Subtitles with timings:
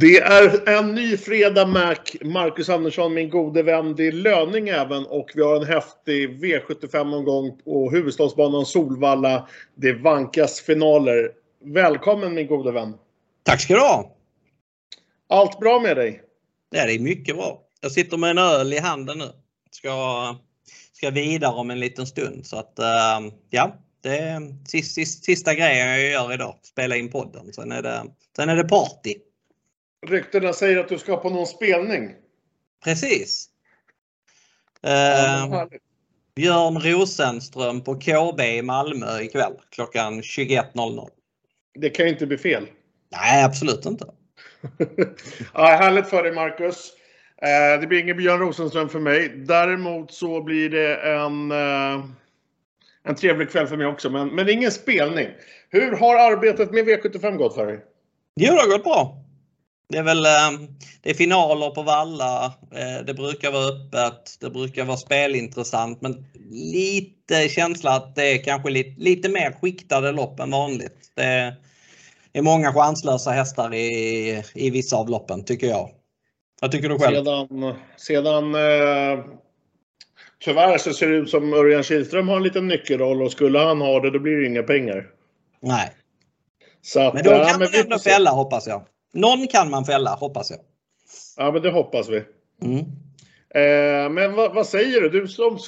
[0.00, 1.96] Det är en ny fredag Mac.
[2.20, 3.94] Marcus Andersson, min gode vän.
[3.96, 9.48] Det är löning även och vi har en häftig V75-omgång på huvudstadsbanan Solvalla.
[9.74, 11.32] Det vankas finaler.
[11.64, 12.94] Välkommen min gode vän.
[13.42, 14.16] Tack ska du ha.
[15.28, 16.22] Allt bra med dig?
[16.70, 17.62] Det är mycket bra.
[17.80, 19.28] Jag sitter med en öl i handen nu.
[19.70, 20.36] Ska,
[20.92, 22.46] ska vidare om en liten stund.
[22.46, 26.58] Så att uh, ja, det är sista, sista grejen jag gör idag.
[26.62, 27.52] Spela in podden.
[27.52, 28.04] Sen är det,
[28.36, 29.14] sen är det party.
[30.08, 32.14] Ryktena säger att du ska på någon spelning.
[32.84, 33.48] Precis.
[34.82, 35.64] Eh,
[36.36, 41.08] Björn Rosenström på KB i Malmö ikväll klockan 21.00.
[41.74, 42.66] Det kan ju inte bli fel.
[43.12, 44.06] Nej, absolut inte.
[45.54, 46.92] ja, härligt för dig Marcus.
[47.42, 49.28] Eh, det blir ingen Björn Rosenström för mig.
[49.28, 52.04] Däremot så blir det en, eh,
[53.04, 55.28] en trevlig kväll för mig också, men, men ingen spelning.
[55.70, 57.80] Hur har arbetet med V75 gått för dig?
[58.36, 59.23] Jo, det har gått bra.
[59.94, 60.68] Det är väl ehm,
[61.02, 62.44] det är finaler på Valla.
[62.74, 64.36] Eh, det brukar vara öppet.
[64.40, 70.12] Det brukar vara spelintressant men lite känsla att det är kanske lite, lite mer skiktade
[70.12, 71.12] lopp än vanligt.
[71.14, 71.54] Det
[72.32, 75.90] är många chanslösa hästar i, i vissa av loppen tycker jag.
[76.60, 77.24] Vad tycker du själv?
[77.24, 79.24] Sedan, sedan eh,
[80.44, 83.80] tyvärr så ser det ut som Örjan Kihlström har en liten nyckelroll och skulle han
[83.80, 85.06] ha det då blir det inga pengar.
[85.60, 85.90] Nej.
[86.82, 88.82] Så att, men då kan man ändå fälla hoppas jag.
[89.14, 90.60] Någon kan man fälla hoppas jag.
[91.36, 92.22] Ja, men det hoppas vi.
[92.62, 92.78] Mm.
[93.54, 95.08] Eh, men vad, vad, säger du?
[95.08, 95.58] Du som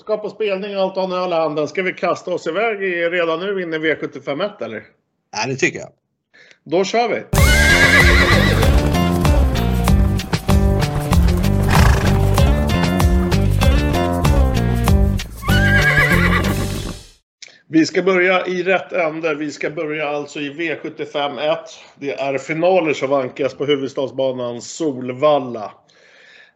[0.00, 1.68] ska på spelning och allt och har handen.
[1.68, 2.80] Ska vi kasta oss iväg
[3.12, 4.82] redan nu in i V751 eller?
[5.32, 5.90] Ja, det tycker jag.
[6.64, 7.22] Då kör vi!
[17.72, 19.34] Vi ska börja i rätt ände.
[19.34, 21.58] Vi ska börja alltså i V75 1.
[21.94, 25.72] Det är finaler som vankas på huvudstadsbanan Solvalla.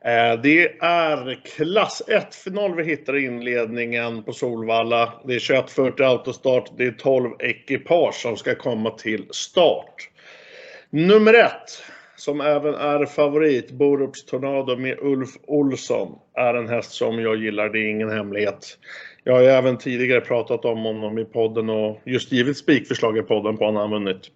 [0.04, 5.12] Eh, det är klass 1-final vi hittar i inledningen på Solvalla.
[5.24, 6.70] Det är 21.40 autostart.
[6.78, 10.10] Det är 12 ekipage som ska komma till start.
[10.90, 11.52] Nummer 1,
[12.16, 17.68] som även är favorit, Borups Tornado med Ulf Olsson, är en häst som jag gillar.
[17.68, 18.78] Det är ingen hemlighet.
[19.24, 23.22] Jag har ju även tidigare pratat om honom i podden och just givit spikförslag i
[23.22, 24.30] podden på honom han vunnit.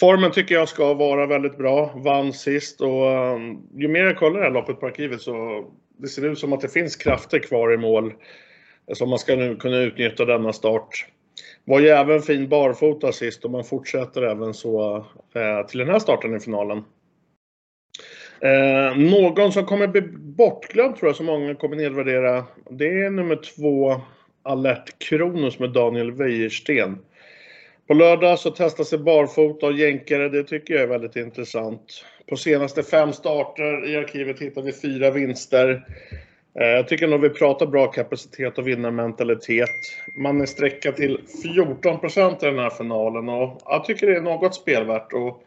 [0.00, 1.92] Formen tycker jag ska vara väldigt bra.
[1.96, 5.64] Vann sist och um, ju mer jag kollar det här loppet på arkivet så
[5.96, 8.12] det ser ut som att det finns krafter kvar i mål
[8.92, 11.06] Så man ska nu kunna utnyttja denna start.
[11.64, 14.96] Var ju även fin barfota sist och man fortsätter även så
[15.34, 16.82] eh, till den här starten i finalen.
[18.42, 23.36] Eh, någon som kommer bli bortglömd tror jag, som många kommer nedvärdera, det är nummer
[23.36, 24.00] två
[24.42, 26.98] Alert Kronos med Daniel Wäjersten.
[27.86, 32.04] På lördag så testas sig barfota och jänkare, det tycker jag är väldigt intressant.
[32.28, 35.86] På senaste fem starter i arkivet hittar vi fyra vinster.
[36.60, 39.68] Eh, jag tycker nog vi pratar bra kapacitet och vinnarmentalitet.
[40.18, 44.54] Man är sträckad till 14% i den här finalen och jag tycker det är något
[44.54, 45.12] spelvärt.
[45.12, 45.42] Och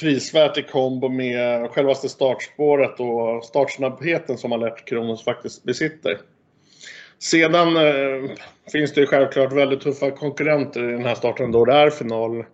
[0.00, 6.18] prisvärt i kombo med självaste startspåret och startsnabbheten som Alert Kronos faktiskt besitter.
[7.18, 8.30] Sedan eh,
[8.72, 12.44] finns det ju självklart väldigt tuffa konkurrenter i den här starten då det är final.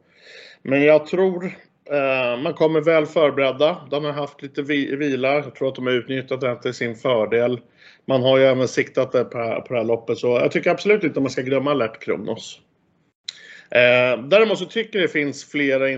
[0.62, 1.44] Men jag tror
[1.90, 3.76] eh, man kommer väl förberedda.
[3.90, 5.34] De har haft lite vi vila.
[5.34, 7.60] Jag tror att de har utnyttjat det till sin fördel.
[8.06, 11.04] Man har ju även siktat det på, på det här loppet så jag tycker absolut
[11.04, 12.60] inte man ska glömma Alert Kronos.
[13.70, 15.90] Eh, däremot så tycker jag det finns flera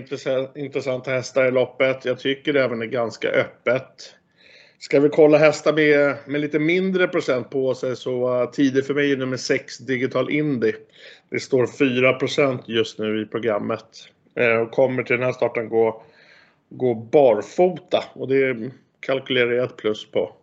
[0.55, 2.05] intressanta hästar i loppet.
[2.05, 4.13] Jag tycker det även är ganska öppet.
[4.79, 8.81] Ska vi kolla hästar med, med lite mindre procent på sig så eh, uh, tider
[8.81, 10.73] för mig är nummer 6 Digital Indy.
[11.29, 14.09] Det står 4% just nu i programmet.
[14.35, 16.03] eh, och kommer till den här starten gå,
[16.69, 20.33] gå barfota och det kalkylerar jag ett plus på.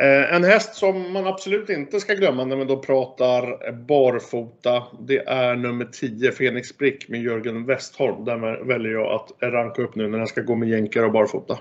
[0.00, 5.18] Eh, en häst som man absolut inte ska glömma när man då pratar barfota, det
[5.18, 8.24] är nummer 10 Fenix Brick med Jörgen Westholm.
[8.24, 11.58] Den väljer jag att ranka upp nu när den ska gå med jänkar och barfota.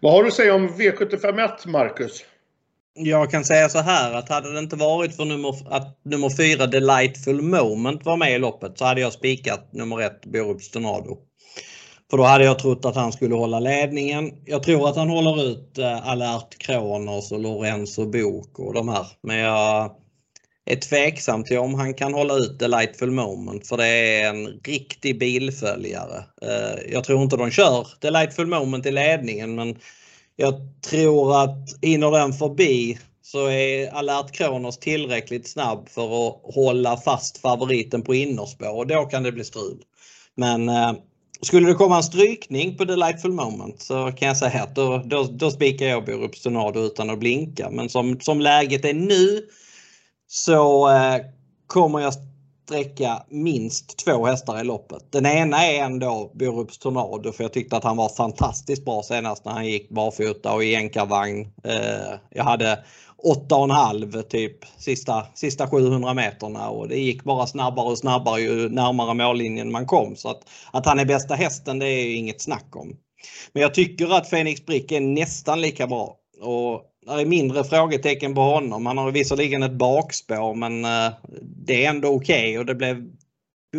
[0.00, 2.24] Vad har du att säga om V751 Marcus?
[2.94, 6.66] Jag kan säga så här att hade det inte varit för nummer, att nummer 4
[6.66, 11.18] Delightful Moment var med i loppet så hade jag spikat nummer 1 Borups Tornado.
[12.10, 14.32] För då hade jag trott att han skulle hålla ledningen.
[14.44, 19.06] Jag tror att han håller ut eh, Alert Kronos och Lorenzo Bok och de här.
[19.22, 19.90] Men jag
[20.66, 25.18] är tveksam till om han kan hålla ut Delightful Moment för det är en riktig
[25.18, 26.24] bilföljare.
[26.42, 29.76] Eh, jag tror inte de kör Delightful Moment i ledningen men
[30.36, 30.54] jag
[30.90, 37.38] tror att hinner den förbi så är Alert Kronos tillräckligt snabb för att hålla fast
[37.38, 39.82] favoriten på innerspår och då kan det bli strul.
[40.36, 40.92] Men eh,
[41.44, 45.22] skulle det komma en strykning på Delightful Moment så kan jag säga att då, då,
[45.22, 47.70] då spikar jag Borups Tornado utan att blinka.
[47.70, 49.42] Men som, som läget är nu
[50.26, 51.16] så eh,
[51.66, 52.14] kommer jag
[52.64, 55.12] sträcka minst två hästar i loppet.
[55.12, 59.44] Den ena är ändå Borups Tornado för jag tyckte att han var fantastiskt bra senast
[59.44, 61.48] när han gick barfota och i enkarvagn.
[61.64, 62.78] Eh, jag hade
[63.24, 69.14] 8,5 typ sista, sista 700 meterna och det gick bara snabbare och snabbare ju närmare
[69.14, 70.16] mållinjen man kom.
[70.16, 70.42] Så att,
[70.72, 72.96] att han är bästa hästen det är inget snack om.
[73.52, 76.16] Men jag tycker att Fenix Brick är nästan lika bra.
[76.40, 78.86] Och det är mindre frågetecken på honom.
[78.86, 81.12] Han har visserligen ett bakspår men eh,
[81.66, 83.10] det är ändå okej okay och det blev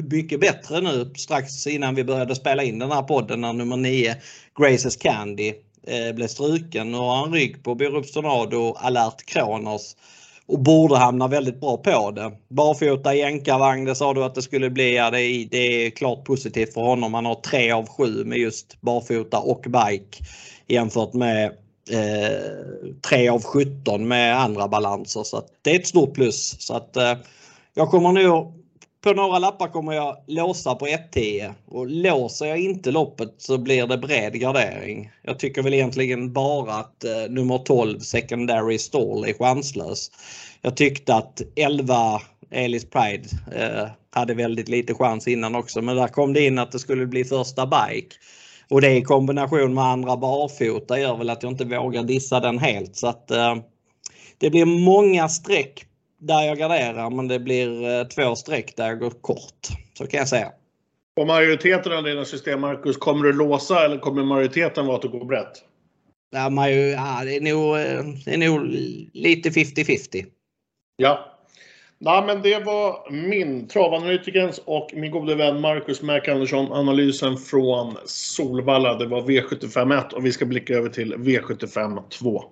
[0.03, 4.15] mycket bättre nu strax innan vi började spela in den här podden när nummer 9
[4.59, 5.53] Graces Candy
[5.87, 9.95] eh, blev struken Nu har han rygg på Borups Tornado Alert Kronos
[10.47, 12.31] och borde hamna väldigt bra på det.
[12.49, 14.95] Barfota jänkarvagn, det sa du att det skulle bli.
[14.95, 17.13] Ja, det, är, det är klart positivt för honom.
[17.13, 20.17] Han har tre av sju med just barfota och bike
[20.67, 21.45] jämfört med
[21.91, 22.39] eh,
[23.09, 25.23] 3 av 17 med andra balanser.
[25.23, 26.55] Så det är ett stort plus.
[26.59, 27.13] Så att, eh,
[27.73, 28.64] jag kommer nog
[29.05, 33.87] på några lappar kommer jag låsa på 1-10 och låser jag inte loppet så blir
[33.87, 35.11] det bred gardering.
[35.21, 40.11] Jag tycker väl egentligen bara att eh, nummer 12 Secondary Stall är chanslös.
[40.61, 42.21] Jag tyckte att 11
[42.51, 46.71] Elis Pride eh, hade väldigt lite chans innan också men där kom det in att
[46.71, 48.15] det skulle bli första bike.
[48.69, 52.59] Och det i kombination med andra barfota gör väl att jag inte vågar dissa den
[52.59, 53.55] helt så att eh,
[54.37, 55.85] det blir många streck
[56.27, 59.67] där jag garderar men det blir eh, två streck där jag går kort.
[59.97, 60.51] Så kan jag säga.
[61.15, 65.09] På majoriteten av dina system Marcus, kommer du låsa eller kommer majoriteten vara att du
[65.09, 65.63] går brett?
[66.31, 66.49] Ja,
[67.23, 68.65] det, är nog, eh, det är nog
[69.13, 70.25] lite 50-50.
[70.95, 71.31] Ja.
[71.97, 77.97] Nej, men det var min travanalytikerns och min gode vän Marcus Mac Andersson analysen från
[78.05, 78.97] Solvalla.
[78.97, 82.43] Det var V751 och vi ska blicka över till V75 2.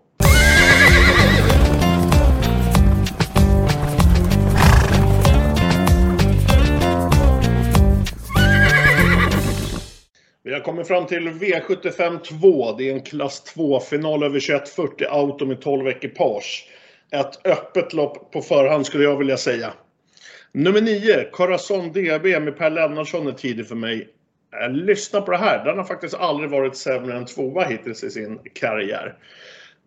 [10.46, 12.76] Vi har kommit fram till V75 2.
[12.78, 16.68] Det är en klass 2-final över 2140 auto med 12 ekipage.
[17.12, 19.74] Ett öppet lopp på förhand skulle jag vilja säga.
[20.52, 24.10] Nummer 9, Corazon DB med Per Lennartsson är tidig för mig.
[24.62, 25.66] Eh, lyssna på det här.
[25.66, 29.16] Den har faktiskt aldrig varit sämre än tvåa hittills i sin karriär.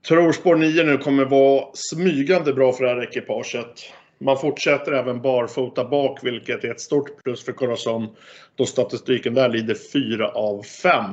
[0.08, 3.92] Tror spår 9 nu kommer vara smygande bra för det här ekipaget.
[4.18, 8.08] Man fortsätter även barfota bak, vilket är ett stort plus för Corazon
[8.54, 11.04] då statistiken där lider 4 av 5.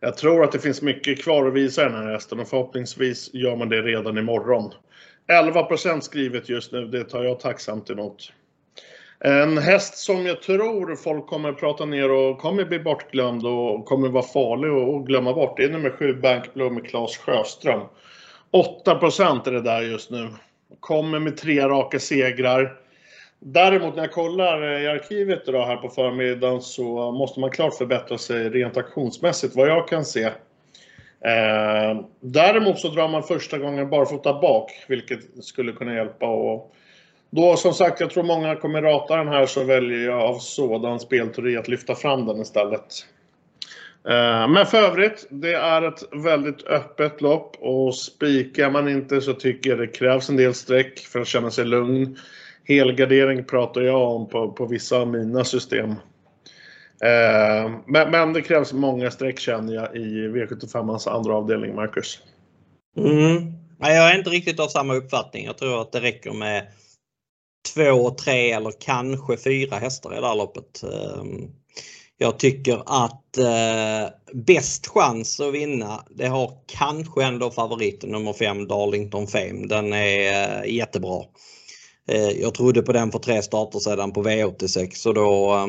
[0.00, 3.34] Jag tror att det finns mycket kvar att visa i den här hästen och förhoppningsvis
[3.34, 4.72] gör man det redan imorgon.
[5.32, 8.32] 11% skrivet just nu, det tar jag tacksamt emot.
[9.24, 14.08] En häst som jag tror folk kommer prata ner och kommer bli bortglömd och kommer
[14.08, 15.56] vara farlig att glömma bort.
[15.56, 17.80] Det är nummer 7 Bankblue med Claes Sjöström.
[18.84, 20.28] 8% är det där just nu.
[20.80, 22.78] Kommer med tre raka segrar.
[23.38, 28.18] Däremot när jag kollar i arkivet idag här på förmiddagen så måste man klart förbättra
[28.18, 30.24] sig rent aktionsmässigt vad jag kan se.
[31.24, 36.26] Eh, däremot så drar man första gången barfota bak vilket skulle kunna hjälpa.
[36.26, 36.74] Och
[37.30, 41.00] då som sagt, jag tror många kommer rata den här så väljer jag av sådan
[41.00, 43.06] spelteori att lyfta fram den istället.
[44.08, 49.32] Eh, men för övrigt, det är ett väldigt öppet lopp och spikar man inte så
[49.32, 52.18] tycker jag det krävs en del streck för att känna sig lugn.
[52.64, 55.90] Helgardering pratar jag om på, på vissa av mina system.
[57.02, 62.18] Eh, men, men, det krävs många streck känner jag i V75ans andra avdelning, Marcus.
[62.96, 63.52] Mm.
[63.78, 65.44] Jag är inte riktigt av samma uppfattning.
[65.44, 66.66] Jag tror att det räcker med
[67.74, 70.82] två, tre eller kanske fyra hästar i det här loppet.
[70.82, 71.50] Ehm,
[72.22, 78.68] jag tycker att eh, bäst chans att vinna det har kanske ändå favoriten nummer 5
[78.68, 79.66] Darlington Fame.
[79.66, 81.22] Den är eh, jättebra.
[82.08, 85.66] Eh, jag trodde på den för tre starter sedan på V86 och då, eh,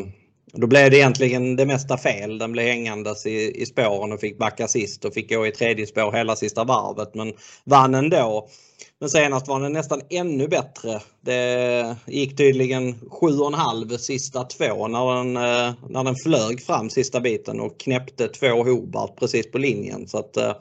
[0.58, 2.38] då blev det egentligen det mesta fel.
[2.38, 5.88] Den blev hängandes i, i spåren och fick backa sist och fick gå i tredje
[5.88, 7.34] spår hela sista varvet men
[7.64, 8.50] vann ändå.
[9.00, 11.02] Men senast var den nästan ännu bättre.
[11.22, 17.60] Det gick tydligen 7,5 sista två när den, eh, när den flög fram sista biten
[17.60, 20.08] och knäppte två Hobart precis på linjen.
[20.08, 20.54] Så att, eh,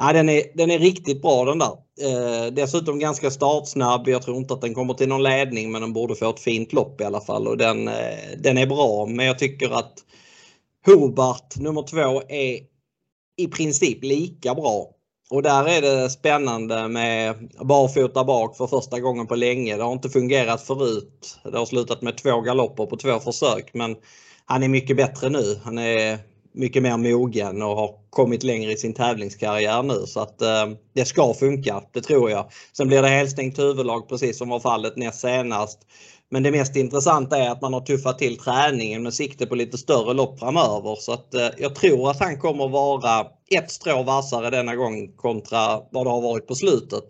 [0.00, 1.72] ja, den, är, den är riktigt bra den där.
[2.00, 4.08] Eh, dessutom ganska startsnabb.
[4.08, 6.72] Jag tror inte att den kommer till någon ledning men den borde få ett fint
[6.72, 7.48] lopp i alla fall.
[7.48, 7.94] Och den, eh,
[8.38, 9.94] den är bra men jag tycker att
[10.86, 12.58] Hobart nummer två är
[13.36, 14.90] i princip lika bra
[15.30, 19.76] och där är det spännande med barfota bak för första gången på länge.
[19.76, 21.38] Det har inte fungerat förut.
[21.44, 23.96] Det har slutat med två galopper på två försök men
[24.44, 25.60] han är mycket bättre nu.
[25.64, 26.18] Han är
[26.52, 31.04] mycket mer mogen och har kommit längre i sin tävlingskarriär nu så att eh, det
[31.04, 32.50] ska funka, det tror jag.
[32.76, 35.78] Sen blir det helstängt huvudlag precis som var fallet näst senast.
[36.32, 39.78] Men det mest intressanta är att man har tuffat till träningen med sikte på lite
[39.78, 40.96] större lopp framöver.
[40.98, 45.80] Så att eh, jag tror att han kommer vara ett strå vassare denna gång kontra
[45.90, 47.04] vad det har varit på slutet.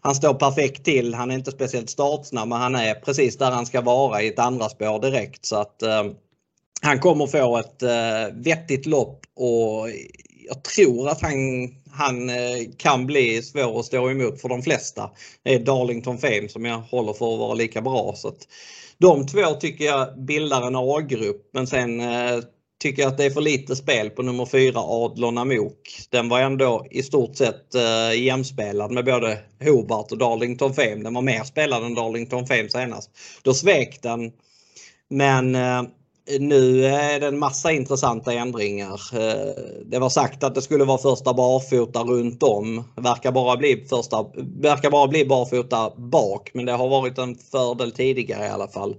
[0.00, 1.14] Han står perfekt till.
[1.14, 4.38] Han är inte speciellt startsnabb men han är precis där han ska vara i ett
[4.38, 5.46] andra spår direkt.
[5.46, 6.04] Så att eh,
[6.82, 9.88] han kommer få ett eh, vettigt lopp och
[10.46, 11.34] jag tror att han,
[11.90, 12.36] han eh,
[12.76, 15.10] kan bli svår att stå emot för de flesta.
[15.42, 18.14] Det är Darlington Fame som jag håller för att vara lika bra.
[18.16, 18.48] Så att
[18.98, 22.40] de två tycker jag bildar en A-grupp men sen eh,
[22.82, 25.98] tycker jag att det är för lite spel på nummer 4 Adlon Amok.
[26.10, 30.96] Den var ändå i stort sett eh, jämspelad med både Hobart och Darlington Fame.
[30.96, 33.10] Den var mer spelad än Darlington Fame senast.
[33.42, 34.32] Då svek den.
[35.08, 35.82] Men eh,
[36.38, 39.00] nu är det en massa intressanta ändringar.
[39.12, 42.84] Eh, det var sagt att det skulle vara första barfota runt om.
[42.96, 44.26] Det verkar bara bli, första,
[44.60, 48.96] verkar bara bli barfota bak men det har varit en fördel tidigare i alla fall.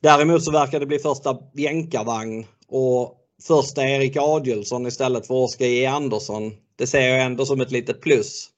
[0.00, 5.86] Däremot så verkar det bli första jänkarvagn och första Erik Adielsson istället för Oskar J
[5.86, 6.52] Andersson.
[6.78, 8.50] Det ser jag ändå som ett litet plus.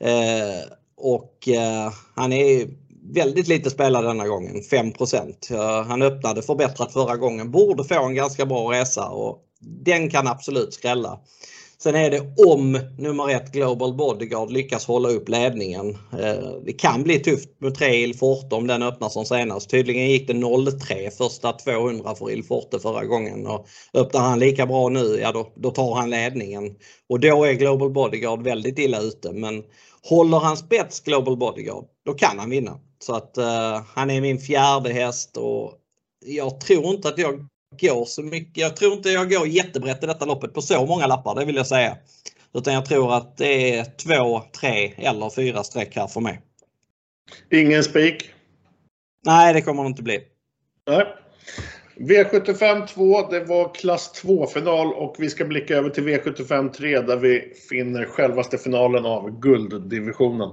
[0.00, 2.68] Eh, och eh, han är
[3.14, 8.46] väldigt lite spelare denna gången, 5% Han öppnade förbättrat förra gången, borde få en ganska
[8.46, 11.18] bra resa och den kan absolut skrälla.
[11.82, 15.98] Sen är det om nummer ett Global Bodyguard lyckas hålla upp ledningen.
[16.12, 19.70] Eh, det kan bli tufft med 3 Il Forte om den öppnar som senast.
[19.70, 24.66] Tydligen gick det 0-3 första 200 för Il Forte förra gången och öppnar han lika
[24.66, 26.76] bra nu, ja då, då tar han ledningen.
[27.08, 29.62] Och då är Global Bodyguard väldigt illa ute men
[30.08, 32.78] håller han spets Global Bodyguard, då kan han vinna.
[33.04, 35.74] Så att uh, han är min fjärde häst och
[36.26, 37.46] jag tror inte att jag
[37.80, 38.56] går så mycket.
[38.56, 41.56] Jag tror inte jag går jättebrett i detta loppet på så många lappar, det vill
[41.56, 41.96] jag säga.
[42.54, 46.40] Utan jag tror att det är två, tre eller fyra streck här för mig.
[47.50, 48.30] Ingen spik?
[49.26, 50.20] Nej, det kommer det inte bli.
[50.86, 51.06] Nej.
[51.96, 57.16] V75 2, det var klass 2-final och vi ska blicka över till V75 3 där
[57.16, 60.50] vi finner självaste finalen av gulddivisionen.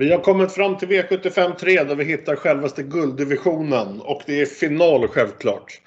[0.00, 4.46] Vi har kommit fram till V75 3 där vi hittar självaste gulddivisionen och det är
[4.46, 5.80] final självklart.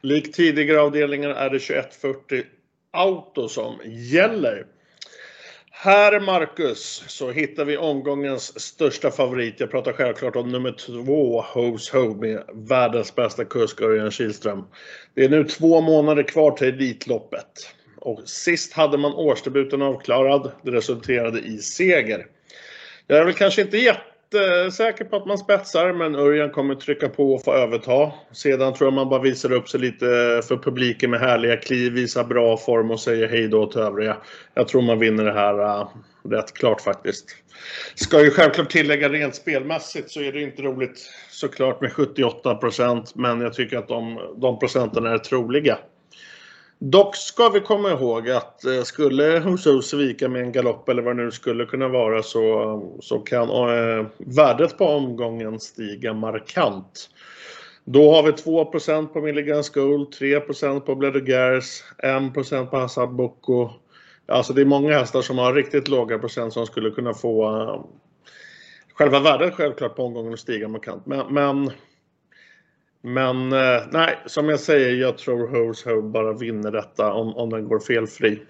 [0.00, 2.42] Likt tidigare avdelningar är det 2140
[2.92, 4.66] Auto som gäller.
[5.70, 9.60] Här Marcus så hittar vi omgångens största favorit.
[9.60, 14.64] Jag pratar självklart om nummer två, Hose Ho med världens bästa kusk Örjan Kihlström.
[15.14, 17.74] Det är nu två månader kvar till Elitloppet.
[17.96, 20.52] Och sist hade man årsdebuten avklarad.
[20.62, 22.26] Det resulterade i seger.
[23.08, 27.34] Jag är väl kanske inte jättesäker på att man spetsar, men Örjan kommer trycka på
[27.34, 28.12] och få överta.
[28.32, 30.06] Sedan tror jag man bara visar upp sig lite
[30.48, 34.16] för publiken med härliga kliv, visar bra form och säger hej då till övriga.
[34.54, 35.88] Jag tror man vinner det här äh,
[36.30, 37.36] rätt klart faktiskt.
[37.94, 43.40] Ska ju självklart tillägga rent spelmässigt så är det inte roligt såklart med 78% men
[43.40, 45.78] jag tycker att de, de procenten är troliga.
[46.78, 51.16] Dock ska vi komma ihåg att eh, skulle Huso svika med en galopp eller vad
[51.16, 57.10] det nu skulle kunna vara så, så kan eh, värdet på omgången stiga markant.
[57.84, 63.70] Då har vi 2% på Milligan School, 3% på Bledugers, 1 på Hassad Boko.
[64.28, 67.84] Alltså det är många hästar som har riktigt låga procent som skulle kunna få eh,
[68.94, 71.06] själva värdet självklart på omgången att stiga markant.
[71.06, 71.70] Men, men
[73.06, 77.50] men eh, nej, som jag säger, jag tror Hose Ho bara vinner detta om, om
[77.50, 78.42] den går felfri.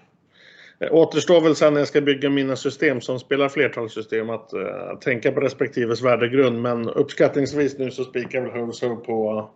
[0.79, 4.99] Eh, återstår väl sen när jag ska bygga mina system som spelar flertalssystem att eh,
[5.01, 6.61] tänka på respektives värdegrund.
[6.61, 9.49] Men uppskattningsvis nu så spikar väl Hose Ho på,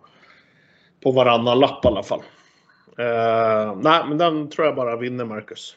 [1.02, 2.22] på varannan lapp i alla fall.
[2.98, 5.76] Eh, nej, men den tror jag bara vinner Marcus.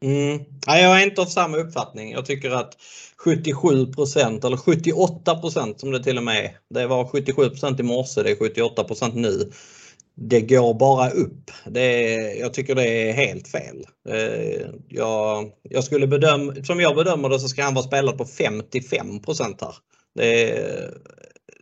[0.00, 0.40] Mm.
[0.66, 2.12] Jag är inte av samma uppfattning.
[2.12, 2.76] Jag tycker att
[3.24, 6.58] 77% eller 78% som det till och med är.
[6.74, 9.52] Det var 77% i morse, det är 78% nu.
[10.20, 11.50] Det går bara upp.
[11.66, 13.86] Det är, jag tycker det är helt fel.
[14.08, 18.24] Eh, jag, jag skulle bedöma, som jag bedömer det så ska han vara spelad på
[18.24, 19.20] 55
[19.60, 19.74] här.
[20.14, 20.94] Det är,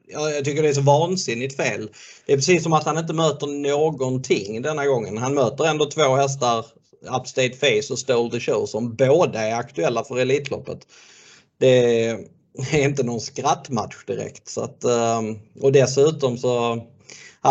[0.09, 1.91] jag tycker det är så vansinnigt fel.
[2.27, 5.19] Det är precis som att han inte möter någonting denna gången.
[5.19, 6.67] Han möter ändå två hästar
[7.21, 10.79] Upstate Face och Stole the Show som båda är aktuella för Elitloppet.
[11.59, 12.07] Det
[12.73, 14.49] är inte någon skrattmatch direkt.
[14.49, 16.75] Så att, ehm, och dessutom så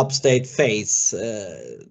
[0.03, 1.85] Upstate Face eh,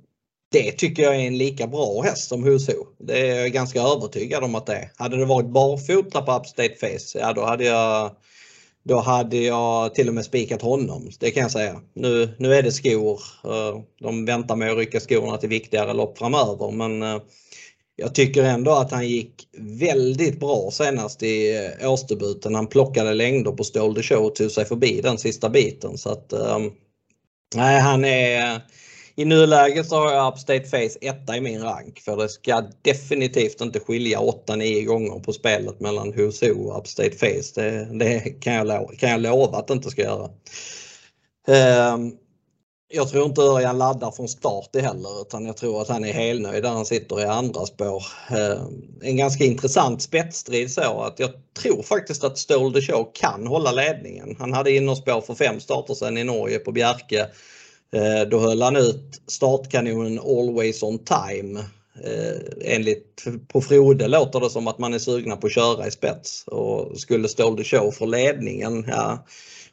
[0.53, 2.87] det tycker jag är en lika bra häst som Huso.
[2.99, 4.91] Det är jag ganska övertygad om att det är.
[4.97, 8.17] Hade det varit barfota på Upstate Face, ja då hade jag
[8.85, 11.81] då hade jag till och med spikat honom, det kan jag säga.
[11.95, 13.21] Nu, nu är det skor.
[13.45, 17.23] Eh, de väntar med att rycka skorna till viktigare lopp framöver men eh,
[17.97, 22.55] jag tycker ändå att han gick väldigt bra senast i eh, årsdebuten.
[22.55, 25.99] Han plockade längder på Stole the Show och tog sig förbi den sista biten.
[25.99, 26.71] Så att, ehm,
[27.55, 28.61] nej, han är
[29.17, 33.61] i nuläget så har jag Upstate Face etta i min rank för det ska definitivt
[33.61, 37.61] inte skilja 8-9 gånger på spelet mellan Who's Who och Upstate Face.
[37.61, 40.31] Det, det kan, jag lova, kan jag lova att det inte ska göra.
[41.95, 42.17] Um,
[42.89, 46.63] jag tror inte Örjan laddar från start heller utan jag tror att han är helnöjd
[46.63, 48.05] där han sitter i andra spår.
[48.31, 51.31] Ehm, en ganska intressant spetsstrid så att jag
[51.63, 54.37] tror faktiskt att Stole the Show kan hålla ledningen.
[54.39, 57.27] Han hade innerspår för fem starter sedan i Norge på Bjerke.
[57.93, 61.61] Eh, då höll han ut startkanonen Always on time.
[62.05, 65.91] Eh, enligt på Frode låter det som att man är sugna på att köra i
[65.91, 69.27] spets och skulle Stål the Show för ledningen ja,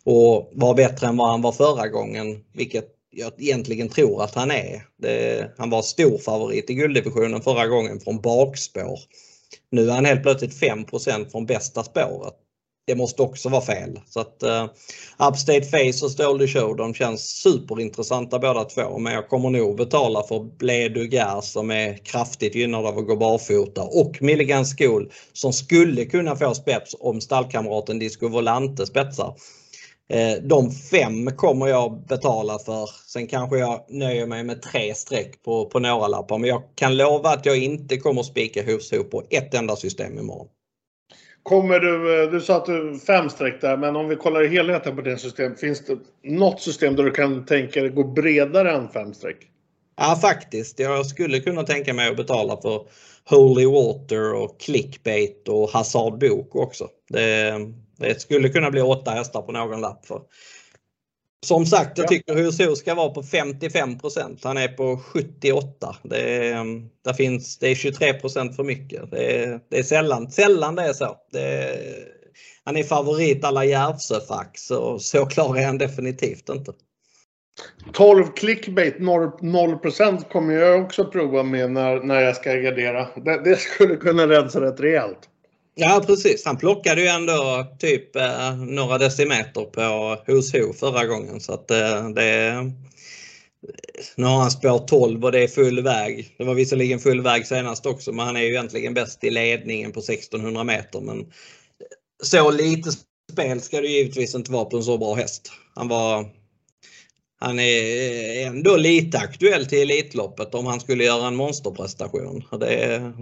[0.03, 4.51] och vara bättre än vad han var förra gången, vilket jag egentligen tror att han
[4.51, 4.86] är.
[4.98, 9.00] Det, han var stor favorit i gulddivisionen förra gången från bakspår.
[9.70, 12.36] Nu är han helt plötsligt 5% från bästa spåret
[12.88, 14.00] det måste också vara fel.
[14.10, 14.66] Så att uh,
[15.30, 20.24] Upstate Face och Stole Show de känns superintressanta båda två men jag kommer nog betala
[20.24, 26.06] för Blé som är kraftigt gynnad av att gå barfota och Milligan School som skulle
[26.06, 29.36] kunna få spets om stallkamraten Disco Volante spetsar.
[30.14, 32.90] Uh, de fem kommer jag betala för.
[33.08, 36.98] Sen kanske jag nöjer mig med tre streck på, på några lappar men jag kan
[36.98, 40.48] lova att jag inte kommer spika hus på ett enda system imorgon.
[41.44, 44.48] Kommer du, eh, du sa att du fem streck där, men om vi kollar i
[44.48, 48.72] helheten på din system, finns det något system där du kan tänka dig gå bredare
[48.72, 49.38] än fem streck?
[49.98, 52.86] Ja faktiskt, jag skulle kunna tänka mig att betala för
[53.30, 56.88] Holy Water och Clickbait och Hazard Bok också.
[57.10, 57.54] Det,
[57.98, 60.06] det skulle kunna bli åtta hästar på någon lapp.
[60.06, 60.22] För
[61.46, 65.96] som sagt, jag tycker Huso ska vara på 55% Han är på 78.
[66.04, 66.66] Det är,
[67.06, 69.12] där finns, det är 23% för mycket.
[69.12, 71.18] Det är, det är sällan, sällan det är så.
[71.32, 71.77] Det är,
[72.64, 76.72] han är favorit alla Järvsöfax och så klar är han definitivt inte.
[77.94, 79.80] 12 clickbait 0, 0
[80.32, 83.08] kommer jag också prova med när, när jag ska gardera.
[83.16, 85.30] Det, det skulle kunna rensa rätt rejält.
[85.75, 89.81] Ja precis, han plockade ju ändå typ eh, några decimeter på
[90.31, 92.55] Hos Ho förra gången så att eh, det
[94.16, 96.36] nu har han spår 12 och det är full väg.
[96.38, 99.92] Det var visserligen full väg senast också men han är ju egentligen bäst i ledningen
[99.92, 101.31] på 1600 meter men
[102.24, 102.92] så lite
[103.31, 105.51] spel ska det givetvis inte vara på en så bra häst.
[105.75, 106.25] Han var
[107.42, 112.44] han är ändå lite aktuell till Elitloppet om han skulle göra en monsterprestation.
[112.60, 113.14] Det är,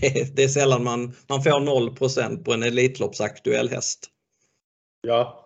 [0.00, 4.10] det, det är sällan man, man får 0% på en Elitloppsaktuell häst.
[5.02, 5.40] Ja.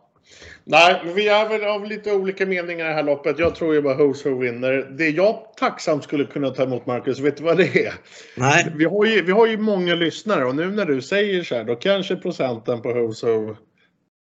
[0.65, 3.39] Nej, vi är väl av lite olika meningar i det här loppet.
[3.39, 4.73] Jag tror ju bara Who's Who vinner.
[4.99, 7.95] Det jag tacksamt skulle kunna ta emot Marcus, vet du vad det är?
[8.37, 8.73] Nej.
[8.77, 11.65] Vi har ju, vi har ju många lyssnare och nu när du säger så här,
[11.65, 13.57] då kanske procenten på Who's Who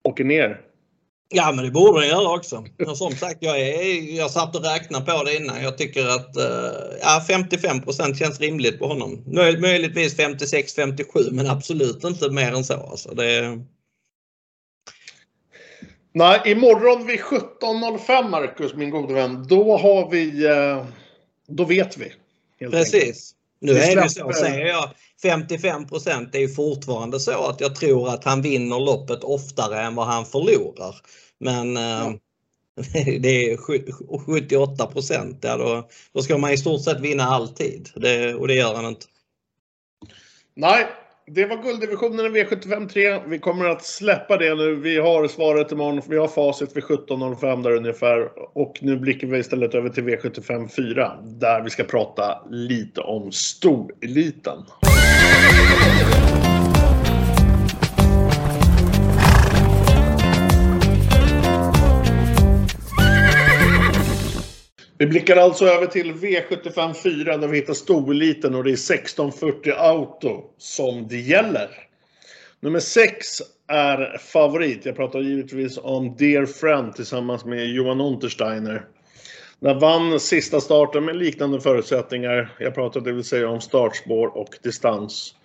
[0.03, 0.61] åker ner.
[1.29, 2.65] Ja men det borde den göra också.
[2.87, 5.63] Och som sagt jag, är, jag satt och räknade på det innan.
[5.63, 9.23] Jag tycker att uh, ja, 55% känns rimligt på honom.
[9.25, 12.73] Möj, möjligtvis 56-57 men absolut inte mer än så.
[12.73, 13.59] Alltså, det...
[16.13, 20.47] Nej, imorgon vid 17.05 Marcus, min gode vän, då har vi...
[20.47, 20.85] Uh,
[21.47, 22.13] då vet vi.
[22.71, 22.93] Precis.
[22.93, 23.33] Enkelt.
[23.59, 24.89] Nu är det så, säger jag
[25.21, 25.85] 55
[26.31, 30.25] det är fortfarande så att jag tror att han vinner loppet oftare än vad han
[30.25, 30.95] förlorar.
[31.39, 32.13] Men ja.
[33.19, 33.57] det är
[34.25, 34.89] 78
[35.41, 38.85] ja, då, då ska man i stort sett vinna alltid det, och det gör han
[38.85, 39.05] inte.
[40.55, 40.87] Nej,
[41.31, 43.19] det var gulddivisionen i V75 3.
[43.27, 44.75] Vi kommer att släppa det nu.
[44.75, 46.01] Vi har svaret imorgon.
[46.07, 48.29] Vi har facit vid 17.05 där ungefär.
[48.57, 51.17] Och nu blickar vi istället över till V75 4.
[51.23, 54.57] Där vi ska prata lite om storeliten.
[64.99, 69.73] Vi blickar alltså över till V75 4 där vi hittar storliten och det är 1640
[69.77, 71.69] Auto som det gäller.
[72.59, 73.27] Nummer 6
[73.67, 74.85] är favorit.
[74.85, 78.85] Jag pratar givetvis om Dear Friend tillsammans med Johan Untersteiner.
[79.59, 82.55] Den vann sista starten med liknande förutsättningar.
[82.59, 85.35] Jag pratar det vill säga om startspår och distans.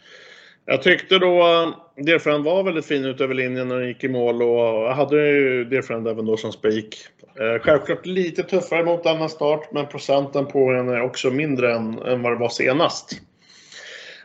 [0.64, 4.08] Jag tyckte då eh, Deerfriend var väldigt fin ut över linjen när den gick i
[4.08, 6.96] mål och jag hade ju Deerfriend även då som spik.
[7.40, 11.98] Eh, självklart lite tuffare mot denna start men procenten på den är också mindre än,
[11.98, 13.20] än vad det var senast.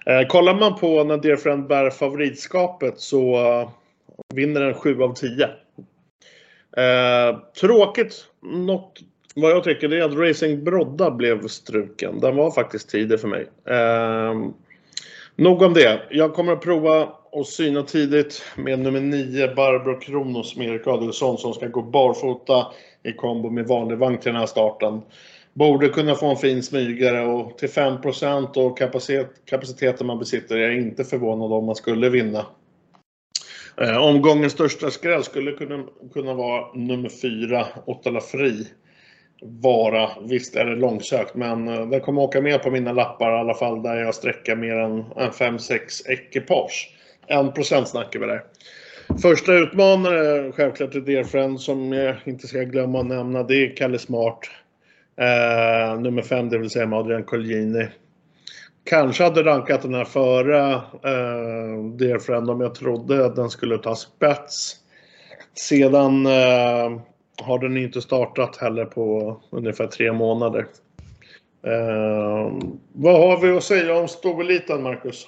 [0.05, 3.69] Eh, kollar man på när Deerfriend bär favoritskapet så eh,
[4.33, 5.49] vinner den 7 av 10.
[7.61, 8.99] Tråkigt, något
[9.35, 12.19] vad jag tycker det är att Racing Brodda blev struken.
[12.19, 13.47] Den var faktiskt tidig för mig.
[15.39, 16.01] Nog om det.
[16.09, 21.37] Jag kommer att prova att syna tidigt med nummer 9 Barbro Kronos med Erik Adelsson
[21.37, 22.67] som ska gå barfota
[23.03, 25.01] i kombo med vanlig vagn till den här starten.
[25.53, 27.97] Borde kunna få en fin smygare och till 5
[28.55, 32.45] och kapacitet, kapaciteten man besitter är jag inte förvånad om man skulle vinna.
[33.81, 38.67] Eh, omgångens största skräll skulle kunna, kunna vara nummer 4, Ottala Fri.
[39.41, 43.39] Vara, visst är det långsökt men eh, den kommer åka med på mina lappar i
[43.39, 46.89] alla fall där jag sträcker mer än 5-6 ekipage.
[47.29, 48.43] 1% snackar vi där.
[49.21, 53.43] Första utmanare självklart är Deerfriend som jag inte ska glömma att nämna.
[53.43, 54.39] Det är Kalle Smart.
[55.17, 57.87] Eh, nummer 5 det vill säga med Adrian Colgjini.
[58.83, 63.95] Kanske hade rankat den här före eh, Deerfriend om jag trodde att den skulle ta
[63.95, 64.75] spets.
[65.53, 66.99] Sedan eh,
[67.41, 70.67] har den inte startat heller på ungefär tre månader.
[71.65, 72.51] Eh,
[72.93, 75.27] vad har vi att säga om stoveliten, Marcus?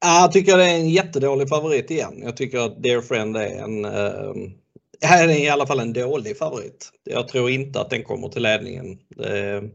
[0.00, 2.20] Jag tycker det är en jättedålig favorit igen.
[2.22, 4.52] Jag tycker att Dear Friend är en eh,
[5.00, 6.90] är i alla fall en dålig favorit.
[7.04, 8.98] Jag tror inte att den kommer till ledningen.
[9.24, 9.70] Ehm,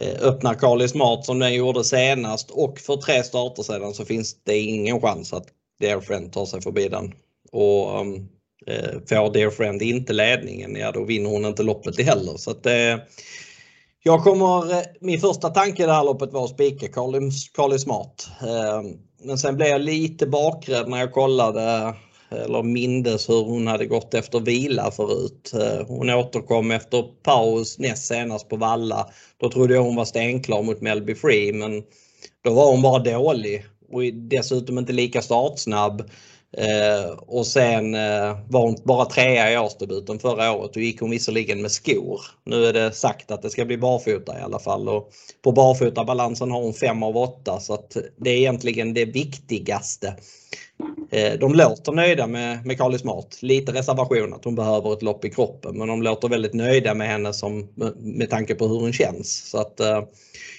[0.00, 4.36] eh, öppnar Kali Smart som den gjorde senast och för tre starter sedan så finns
[4.44, 5.46] det ingen chans att
[5.80, 7.14] Dear Friend tar sig förbi den.
[7.52, 8.28] Och um,
[8.66, 12.36] Eh, får Dear Friend inte ledningen, ja då vinner hon inte loppet heller.
[12.36, 12.96] Så att, eh,
[14.02, 18.28] jag kommer, eh, min första tanke i det här loppet var att spika Carly, Smart.
[18.40, 18.82] Eh,
[19.24, 21.94] men sen blev jag lite bakrädd när jag kollade
[22.30, 25.52] eller mindes hur hon hade gått efter vila förut.
[25.54, 29.06] Eh, hon återkom efter paus näst senast på Valla.
[29.36, 31.82] Då trodde jag hon var stenklar mot Melby Free men
[32.44, 36.10] då var hon bara dålig och dessutom inte lika startsnabb.
[36.56, 41.10] Eh, och sen eh, var hon bara trea i årsdebuten förra året och gick hon
[41.10, 42.20] visserligen med skor.
[42.44, 45.10] Nu är det sagt att det ska bli barfota i alla fall och
[45.42, 50.14] på barfotabalansen har hon 5 av 8 så att det är egentligen det viktigaste.
[51.10, 53.38] Eh, de låter nöjda med, med Carly Smart.
[53.40, 57.08] Lite reservation att hon behöver ett lopp i kroppen men de låter väldigt nöjda med
[57.08, 59.50] henne som, med tanke på hur hon känns.
[59.50, 60.02] Så att, eh,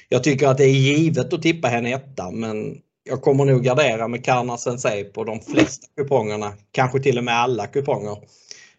[0.09, 4.07] jag tycker att det är givet att tippa henne etta men jag kommer nog gardera
[4.07, 6.53] med Karna Sensei på de flesta kupongerna.
[6.71, 8.17] Kanske till och med alla kuponger.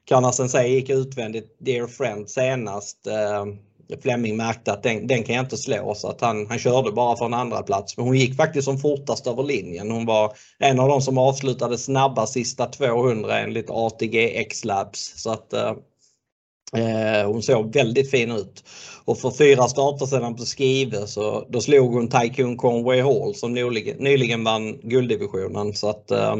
[0.04, 3.06] Karna Sensei gick utvändigt Dear Friend senast.
[3.06, 3.44] Eh,
[4.02, 7.16] Flemming märkte att den, den, kan jag inte slå så att han, han körde bara
[7.16, 7.96] för en andra plats.
[7.96, 9.90] Men hon gick faktiskt som fortast över linjen.
[9.90, 15.12] Hon var en av de som avslutade snabba sista 200 enligt ATG X-Labs.
[15.16, 15.72] Så att eh,
[16.74, 18.64] Eh, hon såg väldigt fin ut.
[19.04, 23.54] Och för fyra starter sedan på Skive så då slog hon Tycoon Conway Hall som
[23.54, 25.74] nyligen, nyligen vann gulddivisionen.
[25.74, 26.36] Så att eh,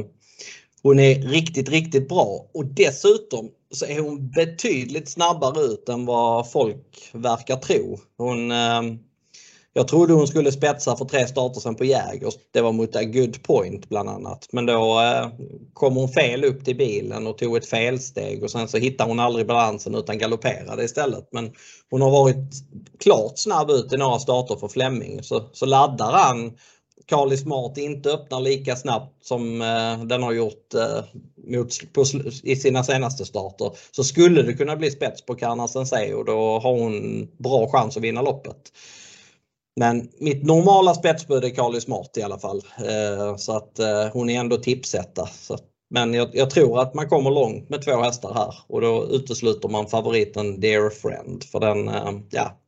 [0.82, 6.50] hon är riktigt, riktigt bra och dessutom så är hon betydligt snabbare ut än vad
[6.50, 7.98] folk verkar tro.
[8.16, 8.82] Hon, eh,
[9.76, 12.34] jag trodde hon skulle spetsa för tre starter sen på Jägers.
[12.50, 14.48] Det var mot A Good Point bland annat.
[14.52, 15.28] Men då eh,
[15.72, 19.20] kom hon fel upp till bilen och tog ett felsteg och sen så hittade hon
[19.20, 21.28] aldrig balansen utan galopperade istället.
[21.32, 21.52] Men
[21.90, 22.52] hon har varit
[23.00, 25.22] klart snabb ut i några starter för Flemming.
[25.22, 26.52] Så, så laddar han
[27.06, 31.04] Carly Smart inte öppnar lika snabbt som eh, den har gjort eh,
[31.46, 32.04] mot, på,
[32.42, 36.58] i sina senaste starter så skulle det kunna bli spets på Karna Sensei och då
[36.58, 38.72] har hon bra chans att vinna loppet.
[39.76, 42.62] Men mitt normala spetsbud är Carly Smart i alla fall.
[42.78, 45.28] Eh, så att eh, hon är ändå tipsetta.
[45.90, 49.68] Men jag, jag, tror att man kommer långt med två hästar här och då utesluter
[49.68, 52.60] man favoriten Dear Friend för den, eh, ja.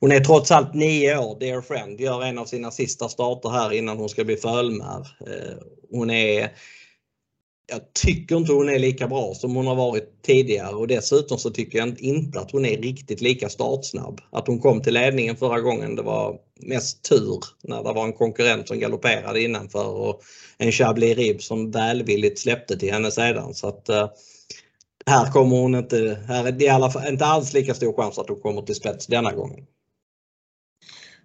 [0.00, 3.72] Hon är trots allt nio år, Dear Friend, gör en av sina sista starter här
[3.72, 5.08] innan hon ska bli fölmär.
[5.90, 6.52] Hon är
[7.66, 11.50] jag tycker inte hon är lika bra som hon har varit tidigare och dessutom så
[11.50, 14.20] tycker jag inte att hon är riktigt lika startsnabb.
[14.30, 18.12] Att hon kom till ledningen förra gången det var mest tur när det var en
[18.12, 20.20] konkurrent som galopperade innanför och
[20.58, 23.54] en Chablis Rib som välvilligt släppte till henne sedan.
[23.54, 24.08] Så att, eh,
[25.06, 28.18] här kommer hon inte, här är det i alla fall inte alls lika stor chans
[28.18, 29.66] att hon kommer till spets denna gången.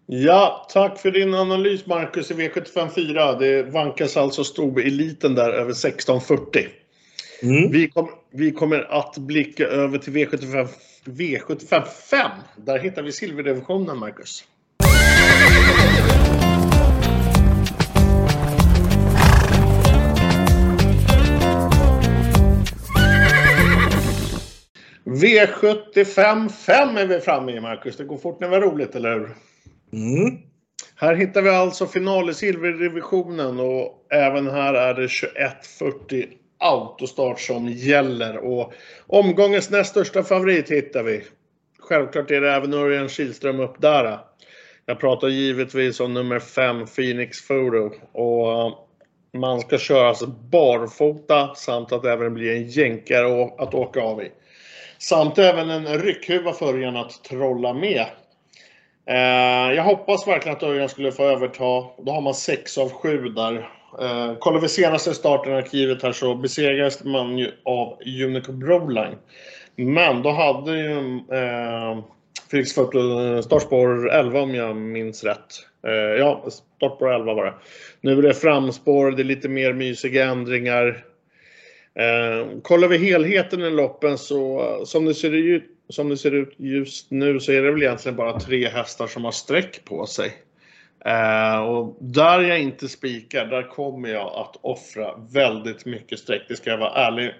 [0.09, 3.39] Ja, tack för din analys Marcus i V754.
[3.39, 6.67] Det vankas alltså Storeliten där över 1640.
[7.43, 7.71] Mm.
[7.71, 10.67] Vi, kom, vi, kommer att blicka över till V75,
[11.05, 12.29] V755.
[12.57, 14.43] Där hittar vi silverdivisionen Marcus.
[25.05, 27.97] V75 5 är vi framme i Marcus.
[27.97, 29.35] Det går fort när vi har roligt, eller hur?
[29.93, 30.37] Mm.
[30.95, 36.27] Här hittar vi alltså final i silverdivisionen och även här är det 21.40
[36.59, 38.37] autostart som gäller.
[38.37, 38.73] Och
[39.07, 41.23] omgångens näst största favorit hittar vi.
[41.79, 44.19] Självklart är det även Örjan Kihlström upp där.
[44.85, 47.91] Jag pratar givetvis om nummer 5 Phoenix Photo.
[48.11, 48.73] Och eh,
[49.37, 54.31] man ska köras barfota samt att det även blir en jänkare att åka av i.
[54.97, 58.05] Samt även en ryckhuva för att trolla med.
[59.09, 61.85] Eh, jag hoppas verkligen att Örjan skulle få överta.
[61.97, 63.69] Då har man 6 av 7 där.
[64.01, 69.15] Eh, kollar vi senaste starten i arkivet här så besegrades man ju av Unico Broline.
[69.75, 70.97] Men då hade ju
[71.31, 71.99] eh,
[72.51, 75.47] Felix Foto eh, startspår 11 om jag minns rätt.
[75.87, 76.45] Eh, ja,
[76.77, 77.53] startspår 11 var det.
[78.01, 81.03] Nu är det framspår, det är lite mer mysiga ändringar.
[81.95, 86.31] Eh, kollar vi helheten i loppen så eh, som det, ser ut, som det ser
[86.31, 90.05] ut just nu så är det väl egentligen bara tre hästar som har streck på
[90.05, 90.33] sig.
[91.05, 96.41] Eh, och där jag inte spikar, där kommer jag att offra väldigt mycket streck.
[96.47, 97.33] Det ska jag vara ärlig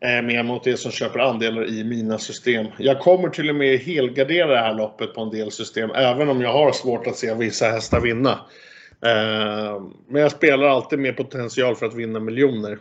[0.00, 2.66] eh, med mot er som köper andelar i mina system.
[2.78, 6.40] Jag kommer till och med helgardera det här loppet på en del system, även om
[6.40, 8.40] jag har svårt att se vissa hästar vinna.
[9.06, 12.78] Eh, men jag spelar alltid med potential för att vinna miljoner.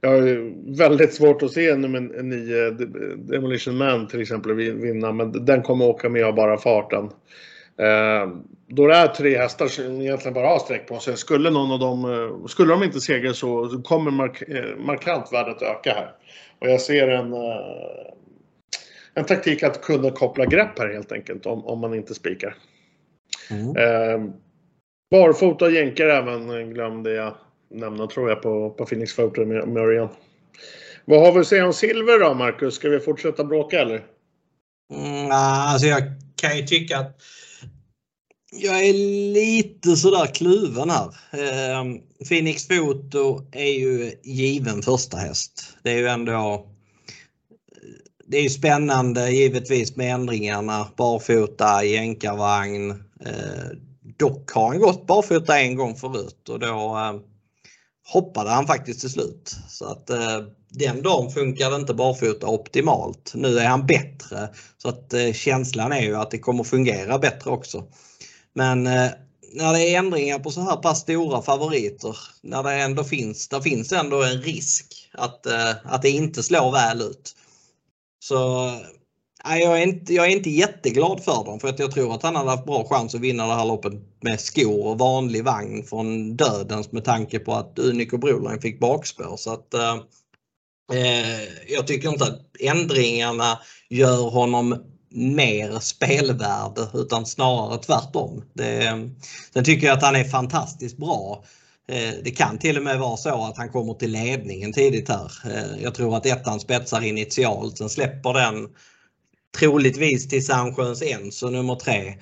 [0.00, 2.70] Jag har väldigt svårt att se nummer 9
[3.16, 7.04] Demolition Man till exempel vinna, men den kommer åka med av bara farten.
[7.78, 8.28] Eh,
[8.66, 11.78] då det är tre hästar som egentligen bara har streck på sig, skulle någon av
[11.78, 16.12] dem, eh, skulle de inte segra så kommer mark, eh, markant värdet öka här.
[16.58, 18.12] Och jag ser en, eh,
[19.14, 22.54] en taktik att kunna koppla grepp här helt enkelt om, om man inte spikar.
[23.50, 23.76] Mm.
[23.76, 24.30] Eh,
[25.10, 27.34] barfota jänkar även glömde jag
[27.70, 30.08] nämna tror jag på, på Phoenix Photo med Murray.
[31.04, 32.74] Vad har vi att säga om silver då Marcus?
[32.74, 34.04] Ska vi fortsätta bråka eller?
[34.94, 36.02] Mm, alltså jag
[36.36, 37.20] kan ju tycka att
[38.52, 38.92] jag är
[39.32, 41.06] lite sådär kluven här.
[41.32, 41.84] Eh,
[42.28, 45.76] Phoenix Photo är ju given första häst.
[45.82, 46.66] Det är ju ändå
[48.26, 50.88] det är ju spännande givetvis med ändringarna.
[50.96, 52.90] Barfota, jänkarvagn.
[53.20, 53.68] Eh,
[54.16, 57.20] dock har han gått barfota en gång förut och då eh,
[58.08, 59.56] hoppade han faktiskt till slut.
[59.68, 60.40] Så att eh,
[60.70, 63.32] den dagen funkade inte barfota optimalt.
[63.34, 67.50] Nu är han bättre så att eh, känslan är ju att det kommer fungera bättre
[67.50, 67.84] också.
[68.54, 69.10] Men eh,
[69.52, 73.60] när det är ändringar på så här pass stora favoriter, när det ändå finns, där
[73.60, 77.34] finns ändå en risk att, eh, att det inte slår väl ut.
[78.20, 78.70] Så
[79.48, 82.22] nej, jag, är inte, jag är inte jätteglad för dem för att jag tror att
[82.22, 85.84] han hade haft bra chans att vinna det här loppet med skor och vanlig vagn
[85.84, 89.36] från dödens med tanke på att Unico Broline fick bakspår.
[89.36, 89.94] Så att, eh,
[90.92, 93.58] eh jag tycker inte att ändringarna
[93.90, 94.76] gör honom
[95.10, 98.44] mer spelvärd utan snarare tvärtom.
[98.52, 99.10] Det,
[99.52, 101.44] sen tycker jag att han är fantastiskt bra.
[101.88, 105.32] Eh, det kan till och med vara så att han kommer till ledningen tidigt här.
[105.44, 108.68] Eh, jag tror att ettan spetsar initialt, sen släpper den
[109.56, 112.14] troligtvis till Sandsjöns Enso nummer tre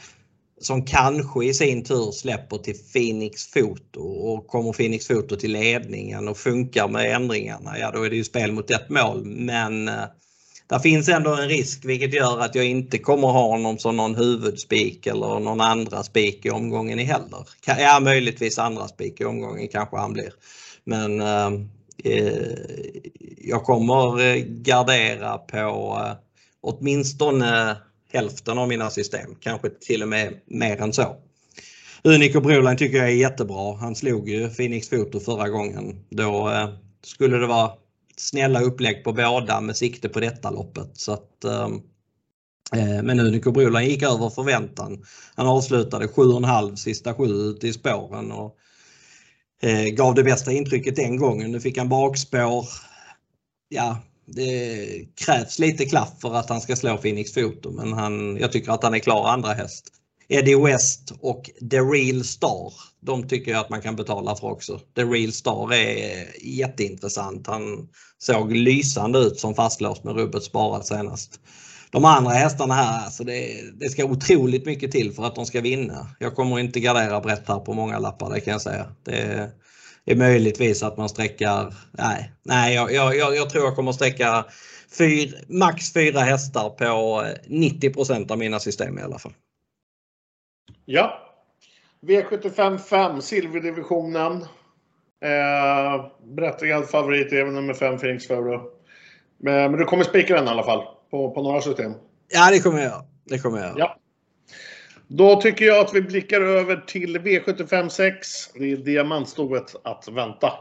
[0.61, 6.29] som kanske i sin tur släpper till Phoenix Foto och kommer Phoenix Foto till ledningen
[6.29, 9.25] och funkar med ändringarna, ja då är det ju spel mot ett mål.
[9.25, 10.05] Men eh,
[10.69, 14.15] där finns ändå en risk vilket gör att jag inte kommer ha honom som någon
[14.15, 17.49] huvudspik eller någon andra spik i omgången i heller.
[17.67, 20.33] Ja, möjligtvis andra spik i omgången kanske han blir.
[20.85, 21.53] Men eh,
[22.05, 22.57] eh
[23.39, 26.26] jag kommer eh, gardera på eh,
[26.61, 27.77] åtminstone
[28.13, 31.17] hälften av mina system, kanske till och med mer än så.
[32.03, 33.77] Unico Broline tycker jag är jättebra.
[33.77, 36.05] Han slog ju Phoenix Foto förra gången.
[36.11, 36.69] Då eh,
[37.03, 37.71] skulle det vara
[38.17, 40.91] snälla upplägg på båda med sikte på detta loppet.
[40.93, 41.75] Så att, ehm,
[42.73, 45.05] eh, men Unico Broline gick över förväntan.
[45.35, 48.57] Han avslutade 7,5 sista sju ute i spåren och
[49.63, 51.53] eh, gav det bästa intrycket den gången.
[51.53, 52.69] Nu fick han bakspår.
[53.69, 58.53] Ja, det krävs lite klaff för att han ska slå Phoenix Foto men han, jag
[58.53, 59.93] tycker att han är klar andra häst.
[60.29, 62.73] Eddie West och The Real Star.
[63.01, 64.81] De tycker jag att man kan betala för också.
[64.97, 67.47] The Real Star är jätteintressant.
[67.47, 71.41] Han såg lysande ut som fastlåst med rubbet sparat senast.
[71.91, 75.61] De andra hästarna här, alltså det, det, ska otroligt mycket till för att de ska
[75.61, 76.07] vinna.
[76.19, 78.87] Jag kommer inte gardera brett här på många lappar, det kan jag säga.
[79.05, 79.51] Det
[80.07, 84.45] är möjligtvis att man sträckar, nej, nej jag, jag, jag tror jag kommer sträcka
[84.99, 89.33] fyr, max fyra hästar på 90% av mina system i alla fall.
[90.85, 91.23] Ja.
[92.03, 94.33] V75 5, silverdivisionen.
[95.25, 98.71] Eh, berättigad favorit är nummer 5 Phoenix Foro.
[99.39, 100.85] Men, men du kommer spika den i alla fall?
[101.11, 101.93] på, på några system?
[102.29, 103.05] Ja, det kommer jag göra.
[103.25, 103.79] Det kommer jag göra.
[103.79, 103.97] Ja.
[105.09, 108.29] Då tycker jag att vi blickar över till V75 6.
[108.55, 110.53] Det är diamantstoet att vänta.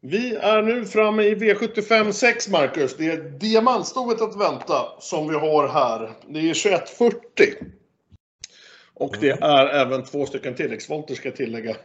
[0.00, 2.96] Vi är nu framme i V75 6, Marcus.
[2.96, 6.10] Det är diamantstoet att vänta som vi har här.
[6.28, 7.20] Det är 2140.
[8.94, 11.76] Och det är även två stycken tilläggsvolter ska jag tillägga.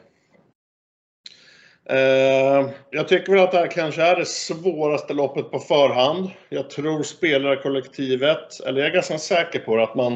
[1.91, 6.29] Eh, jag tycker väl att det här kanske är det svåraste loppet på förhand.
[6.49, 10.13] Jag tror spelarkollektivet, eller jag är ganska säker på det, att man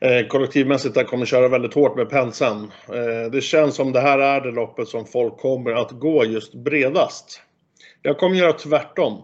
[0.00, 2.72] eh, kollektivmässigt där kommer köra väldigt hårt med penseln.
[2.88, 6.54] Eh, det känns som det här är det loppet som folk kommer att gå just
[6.54, 7.42] bredast.
[8.02, 9.22] Jag kommer göra tvärtom.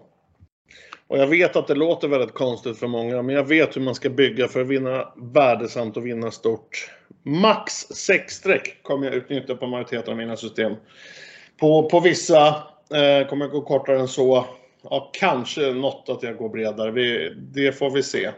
[1.08, 3.94] Och jag vet att det låter väldigt konstigt för många, men jag vet hur man
[3.94, 6.90] ska bygga för att vinna värdesamt och vinna stort.
[7.22, 10.72] Max 6 streck kommer jag utnyttja på majoriteten av mina system.
[11.60, 12.46] På, på vissa
[12.94, 14.46] eh, kommer jag gå kortare än så.
[14.82, 16.90] Ja, kanske något att jag går bredare.
[16.90, 18.30] Vi, det får vi se.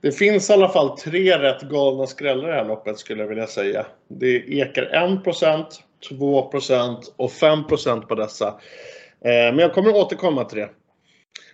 [0.00, 3.28] Det finns i alla fall tre rätt galna skrällar i det här loppet skulle jag
[3.28, 3.86] vilja säga.
[4.08, 4.82] Det ekar
[5.24, 5.64] 1%,
[6.10, 8.48] 2% och 5% på dessa.
[9.24, 10.70] Eh, men jag kommer återkomma till det.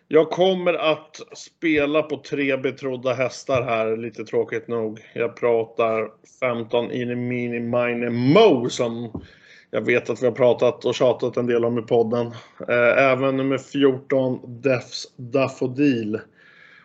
[0.09, 5.01] Jag kommer att spela på tre betrodda hästar här, lite tråkigt nog.
[5.15, 6.09] Jag pratar
[6.41, 9.23] 15 Ini Mini Mine Mo som
[9.75, 12.27] jag vet att vi har pratat och tjatat en del om i podden.
[12.69, 16.21] Eh, även nummer 14 Defs Daffodil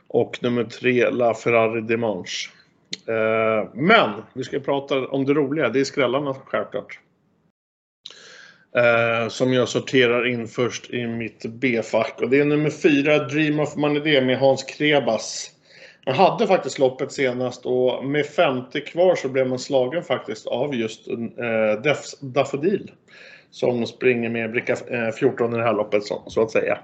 [0.08, 2.50] och nummer 3 La Ferrari Dimanche.
[3.08, 7.00] Eh, men vi ska prata om det roliga, det är skrällarna självklart.
[8.76, 12.22] Eh, som jag sorterar in först i mitt B-fack.
[12.22, 15.52] Och det är nummer 4, Dream of Money med Hans Krebas.
[16.10, 20.76] Han hade faktiskt loppet senast och med 50 kvar så blev man slagen faktiskt av
[20.76, 22.92] just eh, Daffodil.
[23.52, 26.78] Som springer med bricka eh, 14 i det här loppet så, så att säga.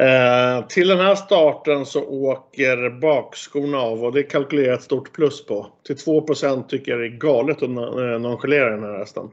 [0.00, 5.46] Eh, till den här starten så åker bakskorna av och det kalkylerar ett stort plus
[5.46, 5.66] på.
[5.86, 9.30] Till 2% tycker jag det är galet att eh, nonchalera den här hästen.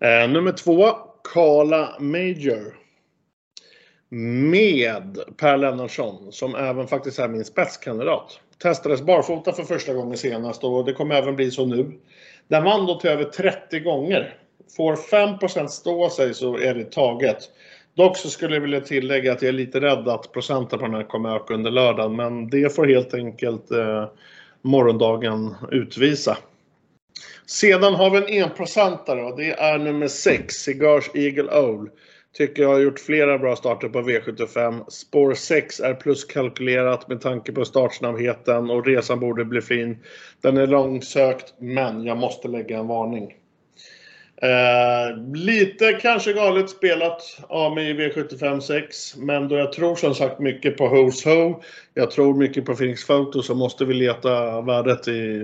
[0.00, 0.88] Eh, nummer två,
[1.34, 2.87] Kala Major.
[4.10, 8.40] Med Per Lennartsson som även faktiskt är min spetskandidat.
[8.62, 11.92] Testades barfota för första gången senast och det kommer även bli så nu.
[12.48, 14.34] Den vann då till över 30 gånger.
[14.76, 17.38] Får 5% stå sig så är det taget.
[17.94, 20.94] Dock så skulle jag vilja tillägga att jag är lite rädd att procenten på den
[20.94, 24.08] här kommer öka under lördagen men det får helt enkelt eh,
[24.62, 26.38] morgondagen utvisa.
[27.46, 31.90] Sedan har vi en enprocentare och det är nummer 6, Cigars Eagle Owl.
[32.36, 34.84] Tycker jag har gjort flera bra starter på V75.
[34.88, 39.98] Spår 6 är pluskalkylerat med tanke på startsnabbheten och resan borde bli fin.
[40.40, 43.34] Den är långsökt men jag måste lägga en varning.
[44.42, 50.14] Eh, lite kanske galet spelat av mig i V75 6 men då jag tror som
[50.14, 51.62] sagt mycket på Hose Ho.
[51.94, 55.42] Jag tror mycket på Phoenix Photo så måste vi leta värdet i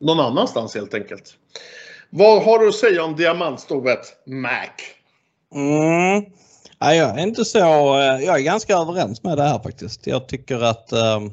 [0.00, 1.34] någon annanstans helt enkelt.
[2.10, 5.01] Vad har du att säga om diamantstovet Mac?
[5.54, 6.24] Mm.
[6.78, 7.58] Ja, jag är inte så,
[7.98, 10.06] eh, jag är ganska överens med det här faktiskt.
[10.06, 11.32] Jag tycker att ehm,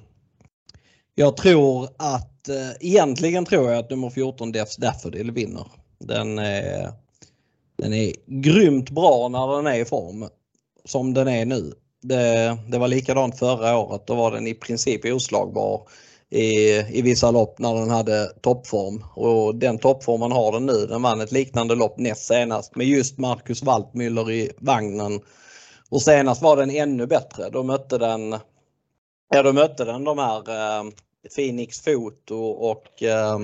[1.16, 5.68] jag tror att eh, egentligen tror jag att nummer 14 Defs Daffodil vinner.
[6.00, 6.92] Den är,
[7.78, 10.28] den är grymt bra när den är i form
[10.86, 11.74] som den är nu.
[12.02, 14.08] Det, det var likadant förra året.
[14.08, 15.88] Då var den i princip oslagbar
[16.30, 19.04] i, i vissa lopp när den hade toppform.
[19.15, 20.86] Och den toppformen har den nu.
[20.86, 25.22] Den vann ett liknande lopp näst senast med just Marcus Waltmüller i vagnen.
[25.89, 27.50] Och senast var den ännu bättre.
[27.50, 28.36] Då mötte den,
[29.30, 30.92] ja, då mötte den de här eh,
[31.36, 33.39] Phoenix Foto och eh,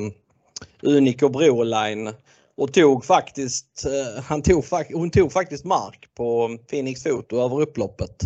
[0.82, 2.14] Unico Broline
[2.58, 8.24] och tog faktiskt, eh, han tog, hon tog faktiskt mark på Phoenix Foto över upploppet.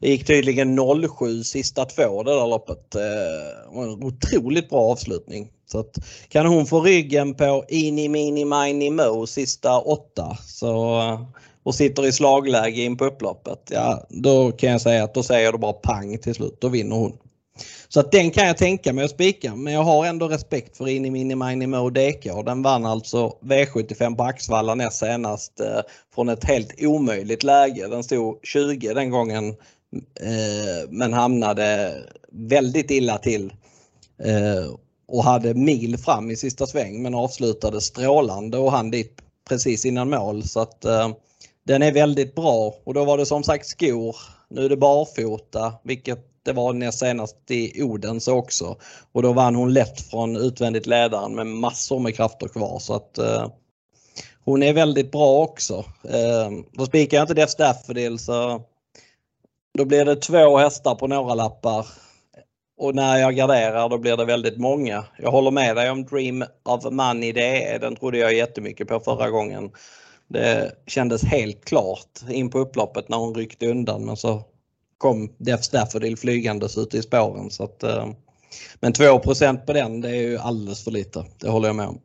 [0.00, 0.78] Det gick tydligen
[1.18, 2.94] 07 sista två det där loppet.
[2.94, 5.48] Eh, en otroligt bra avslutning.
[5.66, 5.98] Så att,
[6.28, 11.20] kan hon få ryggen på Ini Mini Mini Mo sista åtta så, eh,
[11.62, 13.58] och sitter i slagläge in på upploppet.
[13.70, 16.60] Ja, då kan jag säga att då säger det bara pang till slut.
[16.60, 17.12] Då vinner hon.
[17.88, 20.88] Så att den kan jag tänka mig att spika men jag har ändå respekt för
[20.88, 22.42] Ini Mini Mini Mo DK.
[22.42, 25.80] Den vann alltså V75 på Axvalla näst senast eh,
[26.14, 27.88] från ett helt omöjligt läge.
[27.88, 29.56] Den stod 20 den gången
[30.20, 31.94] Eh, men hamnade
[32.32, 33.52] väldigt illa till
[34.24, 34.74] eh,
[35.08, 40.10] och hade mil fram i sista sväng men avslutade strålande och han dit precis innan
[40.10, 41.10] mål så att eh,
[41.66, 44.16] den är väldigt bra och då var det som sagt skor
[44.48, 48.76] Nu är det barfota, vilket det var näst senast i Odense också.
[49.12, 52.78] Och då vann hon lätt från utvändigt ledaren med massor med krafter kvar.
[52.78, 53.48] Så att eh,
[54.44, 55.84] hon är väldigt bra också.
[56.04, 58.62] Eh, då spikar jag inte Def Staffordil så
[59.78, 61.86] då blir det två hästar på några lappar.
[62.78, 65.04] Och när jag garderar då blir det väldigt många.
[65.18, 67.32] Jag håller med dig om Dream of Money.
[67.32, 69.70] Det den trodde jag jättemycket på förra gången.
[70.28, 74.42] Det kändes helt klart in på upploppet när hon ryckte undan men så
[74.98, 77.50] kom Def Staffordil flygandes ute i spåren.
[77.50, 78.08] Så att, eh,
[78.80, 81.24] men 2% på den det är ju alldeles för lite.
[81.40, 82.00] Det håller jag med om.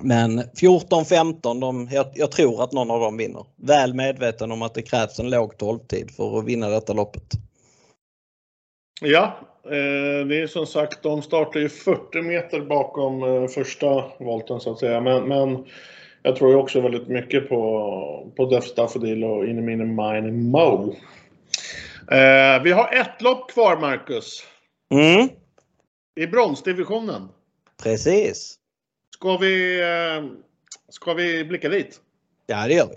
[0.00, 3.46] Men 14-15, jag, jag, tror att någon av dem vinner.
[3.56, 7.22] Väl medveten om att det krävs en låg 12-tid för att vinna detta loppet.
[9.00, 14.60] Ja, eh, det är som sagt, de startar ju 40 meter bakom eh, första volten
[14.60, 15.00] så att säga.
[15.00, 15.64] Men, men
[16.22, 20.96] jag tror ju också väldigt mycket på, på Def Staffordil och Inemine Mine Mo.
[22.10, 24.44] Eh, vi har ett lopp kvar, Marcus.
[24.94, 25.28] Mm.
[26.20, 27.28] I bronsdivisionen.
[27.82, 28.58] Precis.
[29.22, 30.24] Ska vi, eh,
[30.88, 32.00] ska vi blicka dit?
[32.46, 32.96] Ja, det gör vi.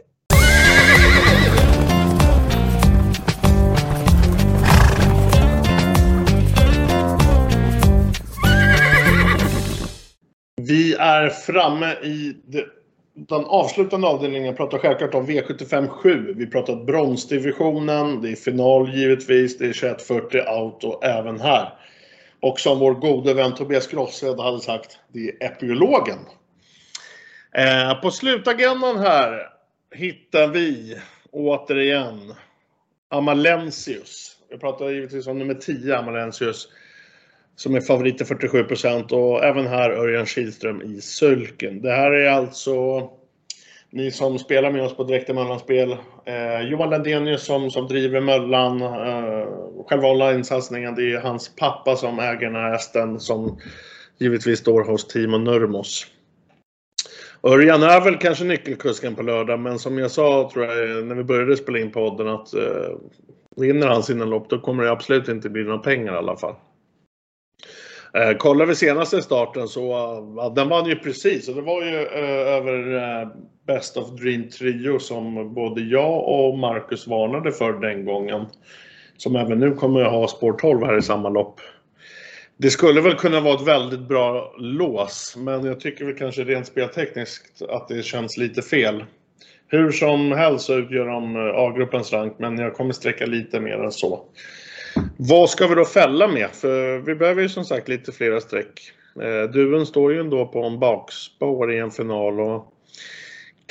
[10.62, 12.36] Vi är framme i
[13.14, 14.46] den avslutande avdelningen.
[14.46, 16.34] Jag pratar självklart om V75 7.
[16.38, 18.22] Vi pratar bronsdivisionen.
[18.22, 19.58] Det är final givetvis.
[19.58, 21.74] Det är 2140 auto även här.
[22.46, 26.20] Och som vår gode vän Tobias Grossed hade sagt, det är epilogen.
[27.52, 29.50] Eh, på slutagendan här
[29.92, 30.98] hittar vi
[31.32, 32.34] återigen
[33.10, 34.38] Amalensius.
[34.50, 36.68] Vi pratar givetvis om nummer 10, Amalensius.
[37.56, 41.82] Som är favorit till 47% och även här Örjan Kihlström i sulken.
[41.82, 43.10] Det här är alltså
[43.96, 45.98] ni som spelar med oss på Direkta Möllan-spel.
[46.26, 48.82] Eh, Johan Lendenius som, som driver Möllan.
[48.82, 49.48] Eh,
[49.88, 53.60] själva online-satsningen, det är hans pappa som äger den här hästen som
[54.18, 56.08] givetvis står hos Timo Nurmos.
[57.44, 61.24] Örjan är väl kanske nyckelkusken på lördag, men som jag sa tror jag när vi
[61.24, 62.96] började spela in podden att eh,
[63.56, 66.56] vinner han sina lopp då kommer det absolut inte bli några pengar i alla fall.
[68.16, 69.82] Eh, kollar vi senaste starten så
[70.38, 73.28] ja, den vann ju precis och det var ju eh, över eh,
[73.68, 78.46] Best of Dream Trio som både jag och Marcus varnade för den gången.
[79.18, 81.60] Som även nu kommer att ha spår 12 här i samma lopp.
[82.58, 86.68] Det skulle väl kunna vara ett väldigt bra lås, men jag tycker väl kanske rent
[86.68, 89.04] speltekniskt att det känns lite fel.
[89.68, 93.84] Hur som helst så utgör de eh, A-gruppens rank, men jag kommer sträcka lite mer
[93.84, 94.26] än så.
[95.18, 96.50] Vad ska vi då fälla med?
[96.50, 98.92] För vi behöver ju som sagt lite flera streck.
[99.22, 102.74] Eh, Duven står ju ändå på en bakspår i en final och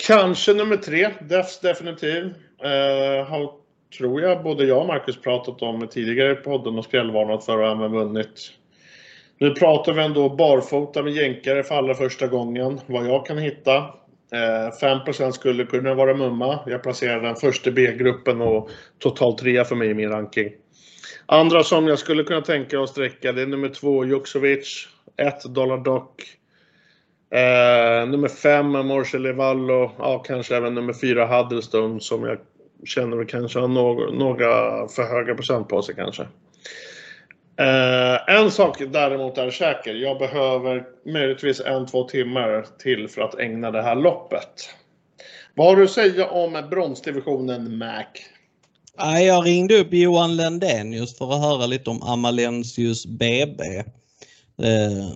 [0.07, 2.25] kanske nummer tre, Defs definitiv.
[2.63, 3.53] Eh, har,
[3.99, 7.69] tror jag både jag och Marcus pratat om tidigare i podden och skrällvarnat för och
[7.69, 8.51] även vunnit.
[9.39, 13.77] Nu pratar vi ändå barfota med jänkare för allra första gången, vad jag kan hitta.
[14.33, 14.77] Eh,
[15.13, 16.61] 5 skulle kunna vara mumma.
[16.67, 20.53] Jag placerar den första B-gruppen och totalt trea för mig i min ranking.
[21.27, 25.79] Andra som jag skulle kunna tänka att sträcka det är nummer två Juksovic, 1 dollar
[25.79, 26.23] dock.
[27.31, 32.39] Eh, nummer 5 Morse Levallo, ja kanske även nummer 4 Huddlestone som jag
[32.85, 36.23] känner kanske har några, några för höga procent på sig kanske.
[37.57, 39.95] Eh, en sak däremot är säker.
[39.95, 44.71] Jag behöver möjligtvis en, två timmar till för att ägna det här loppet.
[45.55, 48.05] Vad har du att säga om bronsdivisionen Mac?
[48.99, 53.79] Jag ringde upp Johan Lendenius för att höra lite om Amalensius BB.
[54.63, 55.11] Eh,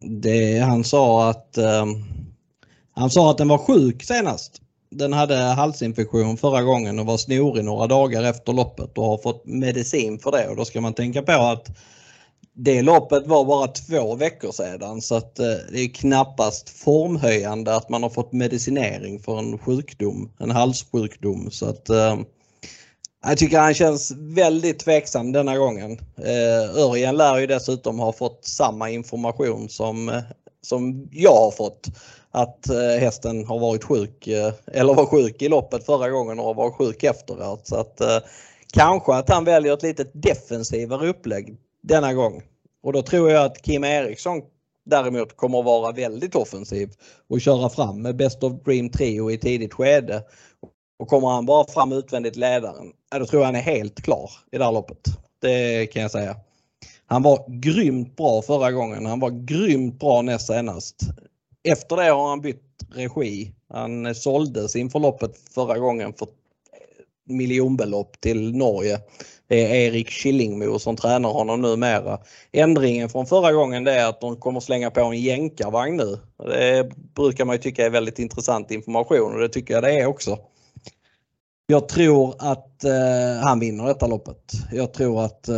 [0.00, 2.04] det, han sa att ehm,
[2.92, 4.60] han sa att den var sjuk senast.
[4.90, 9.46] Den hade halsinfektion förra gången och var snorig några dagar efter loppet och har fått
[9.46, 11.70] medicin för det och då ska man tänka på att
[12.52, 17.88] det loppet var bara två veckor sedan så att eh, det är knappast formhöjande att
[17.88, 21.50] man har fått medicinering för en sjukdom, en halssjukdom.
[21.50, 22.24] Så att ehm,
[23.26, 25.92] jag tycker han känns väldigt tveksam denna gången.
[26.16, 30.22] Eh, Örjan lär ju dessutom ha fått samma information som, eh,
[30.62, 31.86] som jag har fått.
[32.30, 36.56] Att eh, hästen har varit sjuk eh, eller var sjuk i loppet förra gången och
[36.56, 37.66] var sjuk efteråt.
[37.66, 38.00] Så att,
[38.72, 42.42] kanske att han väljer ett lite defensivare upplägg denna gång.
[42.82, 44.42] Och då tror jag att Kim Eriksson
[44.86, 46.90] däremot kommer att vara väldigt offensiv
[47.28, 50.22] och köra fram med Best of Dream Trio i tidigt skede
[50.98, 54.58] och kommer han bara fram utvändigt ledaren, då tror jag han är helt klar i
[54.58, 54.98] det här loppet.
[55.40, 56.36] Det kan jag säga.
[57.06, 59.06] Han var grymt bra förra gången.
[59.06, 60.96] Han var grymt bra näst senast.
[61.68, 62.62] Efter det har han bytt
[62.94, 63.52] regi.
[63.68, 66.28] Han såldes inför loppet förra gången för
[67.28, 69.00] miljonbelopp till Norge.
[69.48, 72.18] Det är Erik Killingmo som tränar honom numera.
[72.52, 76.18] Ändringen från förra gången det är att de kommer slänga på en jänkarvagn nu.
[76.38, 80.06] Det brukar man ju tycka är väldigt intressant information och det tycker jag det är
[80.06, 80.38] också.
[81.66, 84.52] Jag tror att eh, han vinner detta loppet.
[84.72, 85.54] Jag tror att eh,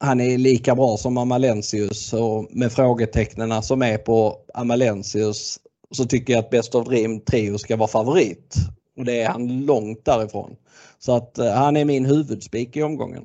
[0.00, 5.58] han är lika bra som Amalensius och med frågetecknen som är på Amalensius
[5.90, 8.54] så tycker jag att Best of Dream Trio ska vara favorit.
[8.96, 10.56] Och det är han långt därifrån.
[10.98, 13.24] Så att eh, han är min huvudspik i omgången.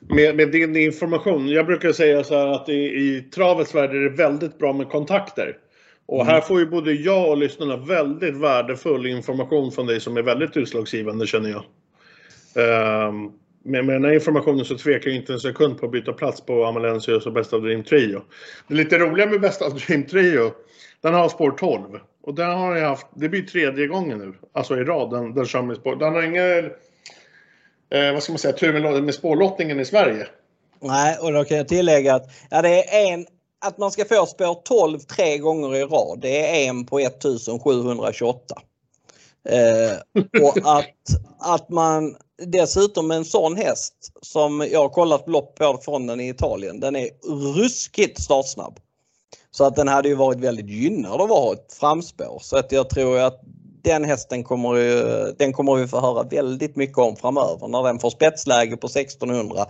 [0.00, 4.10] Med, med, din information, jag brukar säga så här att i, i travets värld är
[4.10, 5.56] det väldigt bra med kontakter.
[6.08, 6.44] Och här mm.
[6.44, 11.26] får ju både jag och lyssnarna väldigt värdefull information från dig som är väldigt utslagsgivande
[11.26, 11.64] känner jag.
[13.08, 13.32] Um,
[13.62, 16.40] med, med den här informationen så tvekar jag inte en sekund på att byta plats
[16.40, 18.22] på Amalensius och Best of Dream Trio.
[18.68, 20.52] Det lite roliga med Best of Dream Trio,
[21.00, 21.82] den har spår 12.
[22.22, 25.46] Och den har jag haft, det blir tredje gången nu, alltså i rad, den, den
[25.46, 25.96] kör med spår.
[25.96, 26.64] Den har ingen,
[27.90, 30.26] eh, vad ska man säga, tur med, med spårlottningen i Sverige.
[30.80, 33.26] Nej, och då kan jag tillägga att ja, det är en,
[33.60, 38.62] att man ska få spår 12 tre gånger i rad, det är en på 1728.
[39.48, 40.94] Eh, och att,
[41.38, 46.20] att man dessutom med en sån häst som jag har kollat lopp på från den
[46.20, 47.08] i Italien, den är
[47.54, 48.80] ruskigt startsnabb.
[49.50, 52.38] Så att den hade ju varit väldigt gynnad av att ha ett framspår.
[52.42, 53.40] Så att jag tror att
[53.88, 54.74] den hästen kommer,
[55.38, 59.66] den kommer vi få höra väldigt mycket om framöver när den får spetsläge på 1600.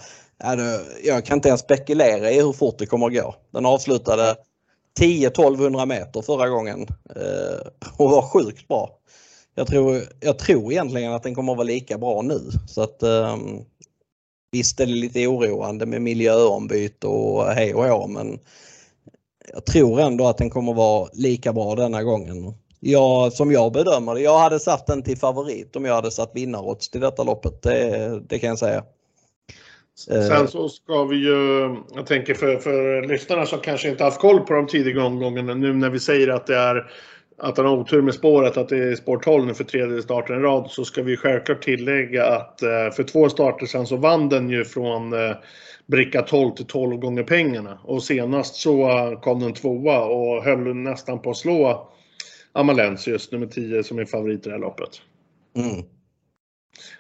[1.05, 3.35] Jag kan inte ens spekulera i hur fort det kommer att gå.
[3.51, 4.37] Den avslutade
[5.01, 8.91] 10-1200 meter förra gången eh, och var sjukt bra.
[9.55, 12.41] Jag tror, jag tror egentligen att den kommer att vara lika bra nu.
[12.69, 13.61] Så att, ehm,
[14.53, 18.39] visst är det lite oroande med miljöombyte och hej och hå men
[19.53, 22.55] jag tror ändå att den kommer vara lika bra denna gången.
[22.81, 26.31] Ja, som jag bedömer det, jag hade satt den till favorit om jag hade satt
[26.35, 27.63] vinnarodds till detta loppet.
[27.63, 28.85] Det, det kan jag säga.
[30.11, 30.23] Eh.
[30.23, 34.41] Sen så ska vi ju, jag tänker för, för lyssnarna som kanske inte haft koll
[34.41, 36.91] på de tidiga omgångarna nu när vi säger att det är
[37.41, 40.37] att han har otur med spåret, att det är spår 12 nu för tredje starten
[40.37, 44.29] i rad, så ska vi självklart tillägga att eh, för två starter sen så vann
[44.29, 45.37] den ju från eh,
[45.87, 47.79] bricka 12 till 12 gånger pengarna.
[47.85, 48.89] Och senast så
[49.23, 51.89] kom den tvåa och höll nästan på att slå
[52.59, 55.03] Amalensius, nummer 10, som är favorit i det här loppet.
[55.57, 55.85] Mm.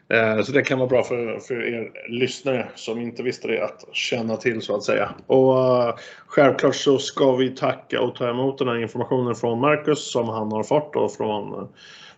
[0.09, 3.85] Eh, så det kan vara bra för, för er lyssnare som inte visste det att
[3.93, 5.15] känna till så att säga.
[5.27, 5.95] Och uh,
[6.27, 10.53] självklart så ska vi tacka och ta emot den här informationen från Marcus som han
[10.53, 11.69] har fått och från,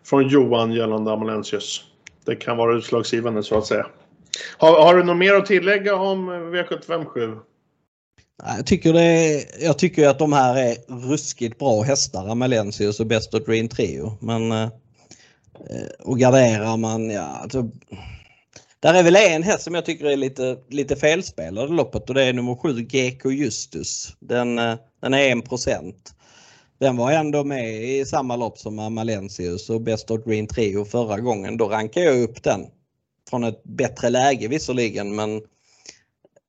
[0.04, 1.84] från Johan gällande Amalensius.
[2.24, 3.86] Det kan vara utslagsgivande så att säga.
[4.58, 7.38] Har, har du något mer att tillägga om V757?
[8.46, 10.76] Jag tycker, det jag tycker att de här är
[11.08, 14.18] ruskigt bra hästar, Amalensius och Best of Dream Trio.
[14.20, 17.70] Men eh, eh, och garderar man, ja alltså,
[18.80, 22.14] Där är väl en häst som jag tycker är lite, lite felspelad i loppet och
[22.14, 24.16] det är nummer 7 GK Justus.
[24.20, 25.94] Den, eh, den är 1%
[26.78, 31.20] Den var ändå med i samma lopp som Amalensius och Best of Green Trio förra
[31.20, 31.56] gången.
[31.56, 32.66] Då rankade jag upp den
[33.30, 35.40] från ett bättre läge visserligen men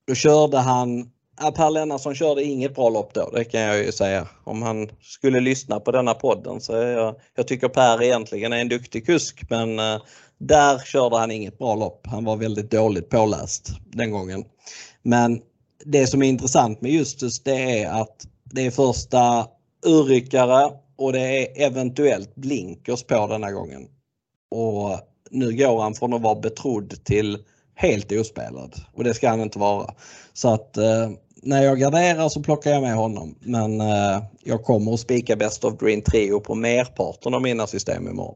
[0.07, 1.11] då körde han
[1.55, 4.27] Per Lennartsson körde inget bra lopp då, det kan jag ju säga.
[4.43, 8.57] Om han skulle lyssna på denna podden så är jag, jag tycker Per egentligen är
[8.57, 10.01] en duktig kusk men eh,
[10.38, 12.07] där körde han inget bra lopp.
[12.07, 14.43] Han var väldigt dåligt påläst den gången.
[15.03, 15.41] Men
[15.86, 19.47] det som är intressant med Justus det är att det är första
[19.86, 23.88] urryckare och det är eventuellt blinkers på denna gången.
[24.51, 24.99] Och
[25.32, 27.38] nu går han från att vara betrodd till
[27.76, 29.93] helt ospelad och det ska han inte vara.
[30.34, 31.09] Så att eh,
[31.43, 33.36] när jag garderar så plockar jag med honom.
[33.39, 38.07] Men eh, jag kommer att spika Best of Green Trio på merparten av mina system
[38.07, 38.36] imorgon.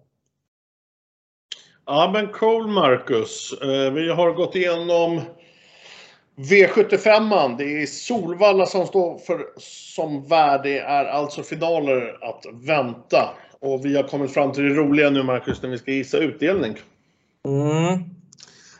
[1.85, 3.53] Ja men cool Marcus.
[3.61, 5.21] Eh, vi har gått igenom
[6.35, 7.57] V75.
[7.57, 10.63] Det är Solvalla som står för som värd.
[10.63, 13.29] Det är alltså finaler att vänta.
[13.59, 16.75] Och vi har kommit fram till det roliga nu Marcus när vi ska gissa utdelning.
[17.47, 18.14] Mm.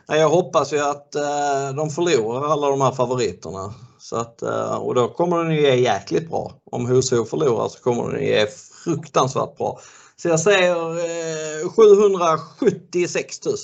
[0.08, 3.74] Jag hoppas ju att eh, de förlorar alla de här favoriterna.
[3.98, 6.52] Så att, eh, och då kommer den ju ge jäkligt bra.
[6.72, 8.48] Om Husho förlorar så kommer den ge
[8.84, 9.80] fruktansvärt bra.
[10.16, 10.76] Så jag säger
[11.70, 13.56] 776 000.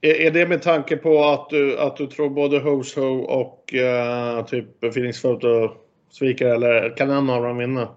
[0.00, 4.80] Är det med tanke på att du, att du tror både Hosho och uh, typ
[4.80, 5.70] Phoenix Photo
[6.10, 7.88] sviker eller kan någon av dem vinna?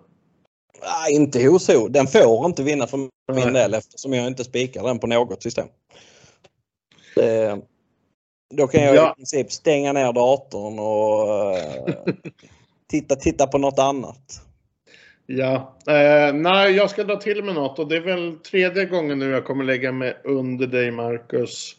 [0.82, 1.88] Nej, inte Hosho.
[1.88, 3.54] Den får inte vinna för min Nej.
[3.54, 5.68] del eftersom jag inte spikar den på något system.
[7.16, 7.62] Det,
[8.56, 9.12] då kan jag ja.
[9.12, 11.56] i princip stänga ner datorn och
[11.88, 12.16] uh,
[12.90, 14.46] titta, titta på något annat.
[15.28, 19.20] Ja, eh, nej jag ska dra till med något och det är väl tredje gången
[19.20, 21.76] nu jag kommer lägga mig under dig Marcus.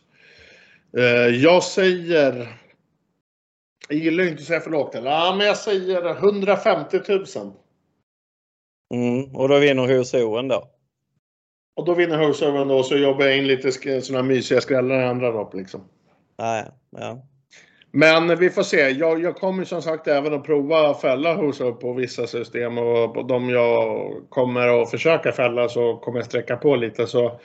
[0.97, 2.59] Eh, jag säger,
[3.89, 7.25] jag gillar inte att säga för lågt eller, ja, men jag säger 150 000.
[8.95, 10.69] Mm, och då vinner HSO ändå.
[11.77, 15.31] Och då vinner Hursoven då så jobbar jag in lite såna mysiga skrällar i andra
[15.31, 15.81] lopp liksom.
[16.37, 17.23] Ja, ja.
[17.91, 18.91] Men vi får se.
[18.91, 23.15] Jag, jag kommer som sagt även att prova att fälla Hurso på vissa system och
[23.15, 27.41] på de jag kommer att försöka fälla så kommer jag sträcka på lite så.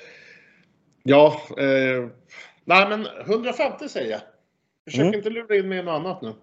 [1.04, 2.10] Ja, eh,
[2.66, 4.22] nej men 150 säger jag.
[4.86, 5.14] Försök Mm.
[5.16, 6.34] inte lura in mig i något annat nu.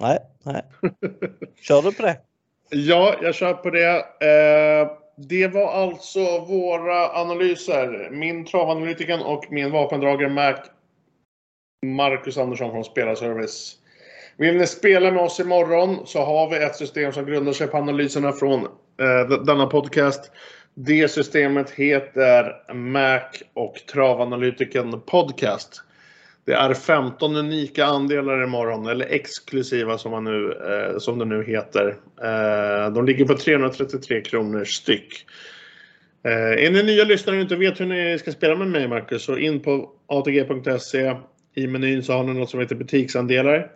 [0.00, 0.62] Nej, nej.
[1.60, 2.16] Kör du på det?
[2.70, 3.96] Ja, jag kör på det.
[3.98, 8.08] Eh, det var alltså våra analyser.
[8.10, 10.56] Min travanalytiker och min vapendragare Mac
[11.86, 13.76] Marcus Andersson från Spelarservice.
[14.36, 17.76] Vill ni spela med oss imorgon så har vi ett system som grundar sig på
[17.76, 20.30] analyserna från eh, denna podcast.
[20.74, 23.20] Det systemet heter Mac
[23.54, 25.82] och Travanalytiken Podcast.
[26.50, 31.44] Det är 15 unika andelar imorgon, eller exklusiva som, man nu, eh, som det nu
[31.44, 31.96] heter.
[32.22, 35.26] Eh, de ligger på 333 kronor styck.
[36.24, 39.24] Eh, är ni nya lyssnare och inte vet hur ni ska spela med mig Marcus,
[39.24, 41.16] så in på atg.se.
[41.54, 43.70] I menyn så har ni något som heter butiksandelar.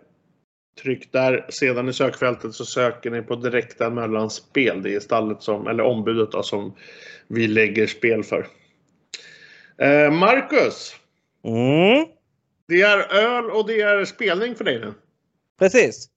[0.81, 1.45] Tryck där.
[1.49, 4.83] Sedan i sökfältet så söker ni på direkta mellanspel.
[4.83, 6.75] Det är stallet som, eller ombudet då, som
[7.27, 8.47] vi lägger spel för.
[9.77, 10.95] Eh, Marcus!
[11.43, 12.05] Mm,
[12.67, 14.93] det är öl och det är spelning för dig nu.
[15.59, 16.09] precis.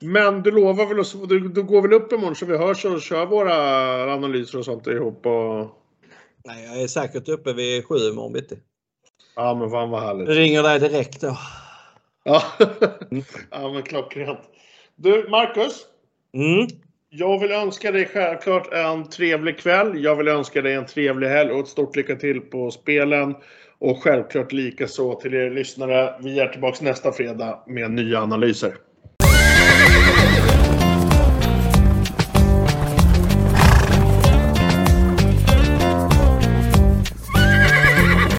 [0.00, 3.02] Men du lovar väl att du, du går väl upp imorgon så vi hörs och
[3.02, 3.54] kör våra
[4.14, 5.78] analyser och sånt ihop och...
[6.44, 8.56] Nej, jag är säkert uppe vid sju imorgon bitti.
[9.36, 10.28] Ja men fan vad härligt.
[10.28, 11.38] Jag ringer dig direkt då.
[12.24, 12.42] Ja,
[13.50, 14.38] ja men klockrent.
[14.96, 15.86] Du Marcus.
[16.34, 16.66] Mm,
[17.10, 20.04] Jag vill önska dig självklart en trevlig kväll.
[20.04, 23.34] Jag vill önska dig en trevlig helg och ett stort lycka till på spelen.
[23.84, 26.14] Och självklart lika så till er lyssnare.
[26.20, 28.72] Vi är tillbaka nästa fredag med nya analyser.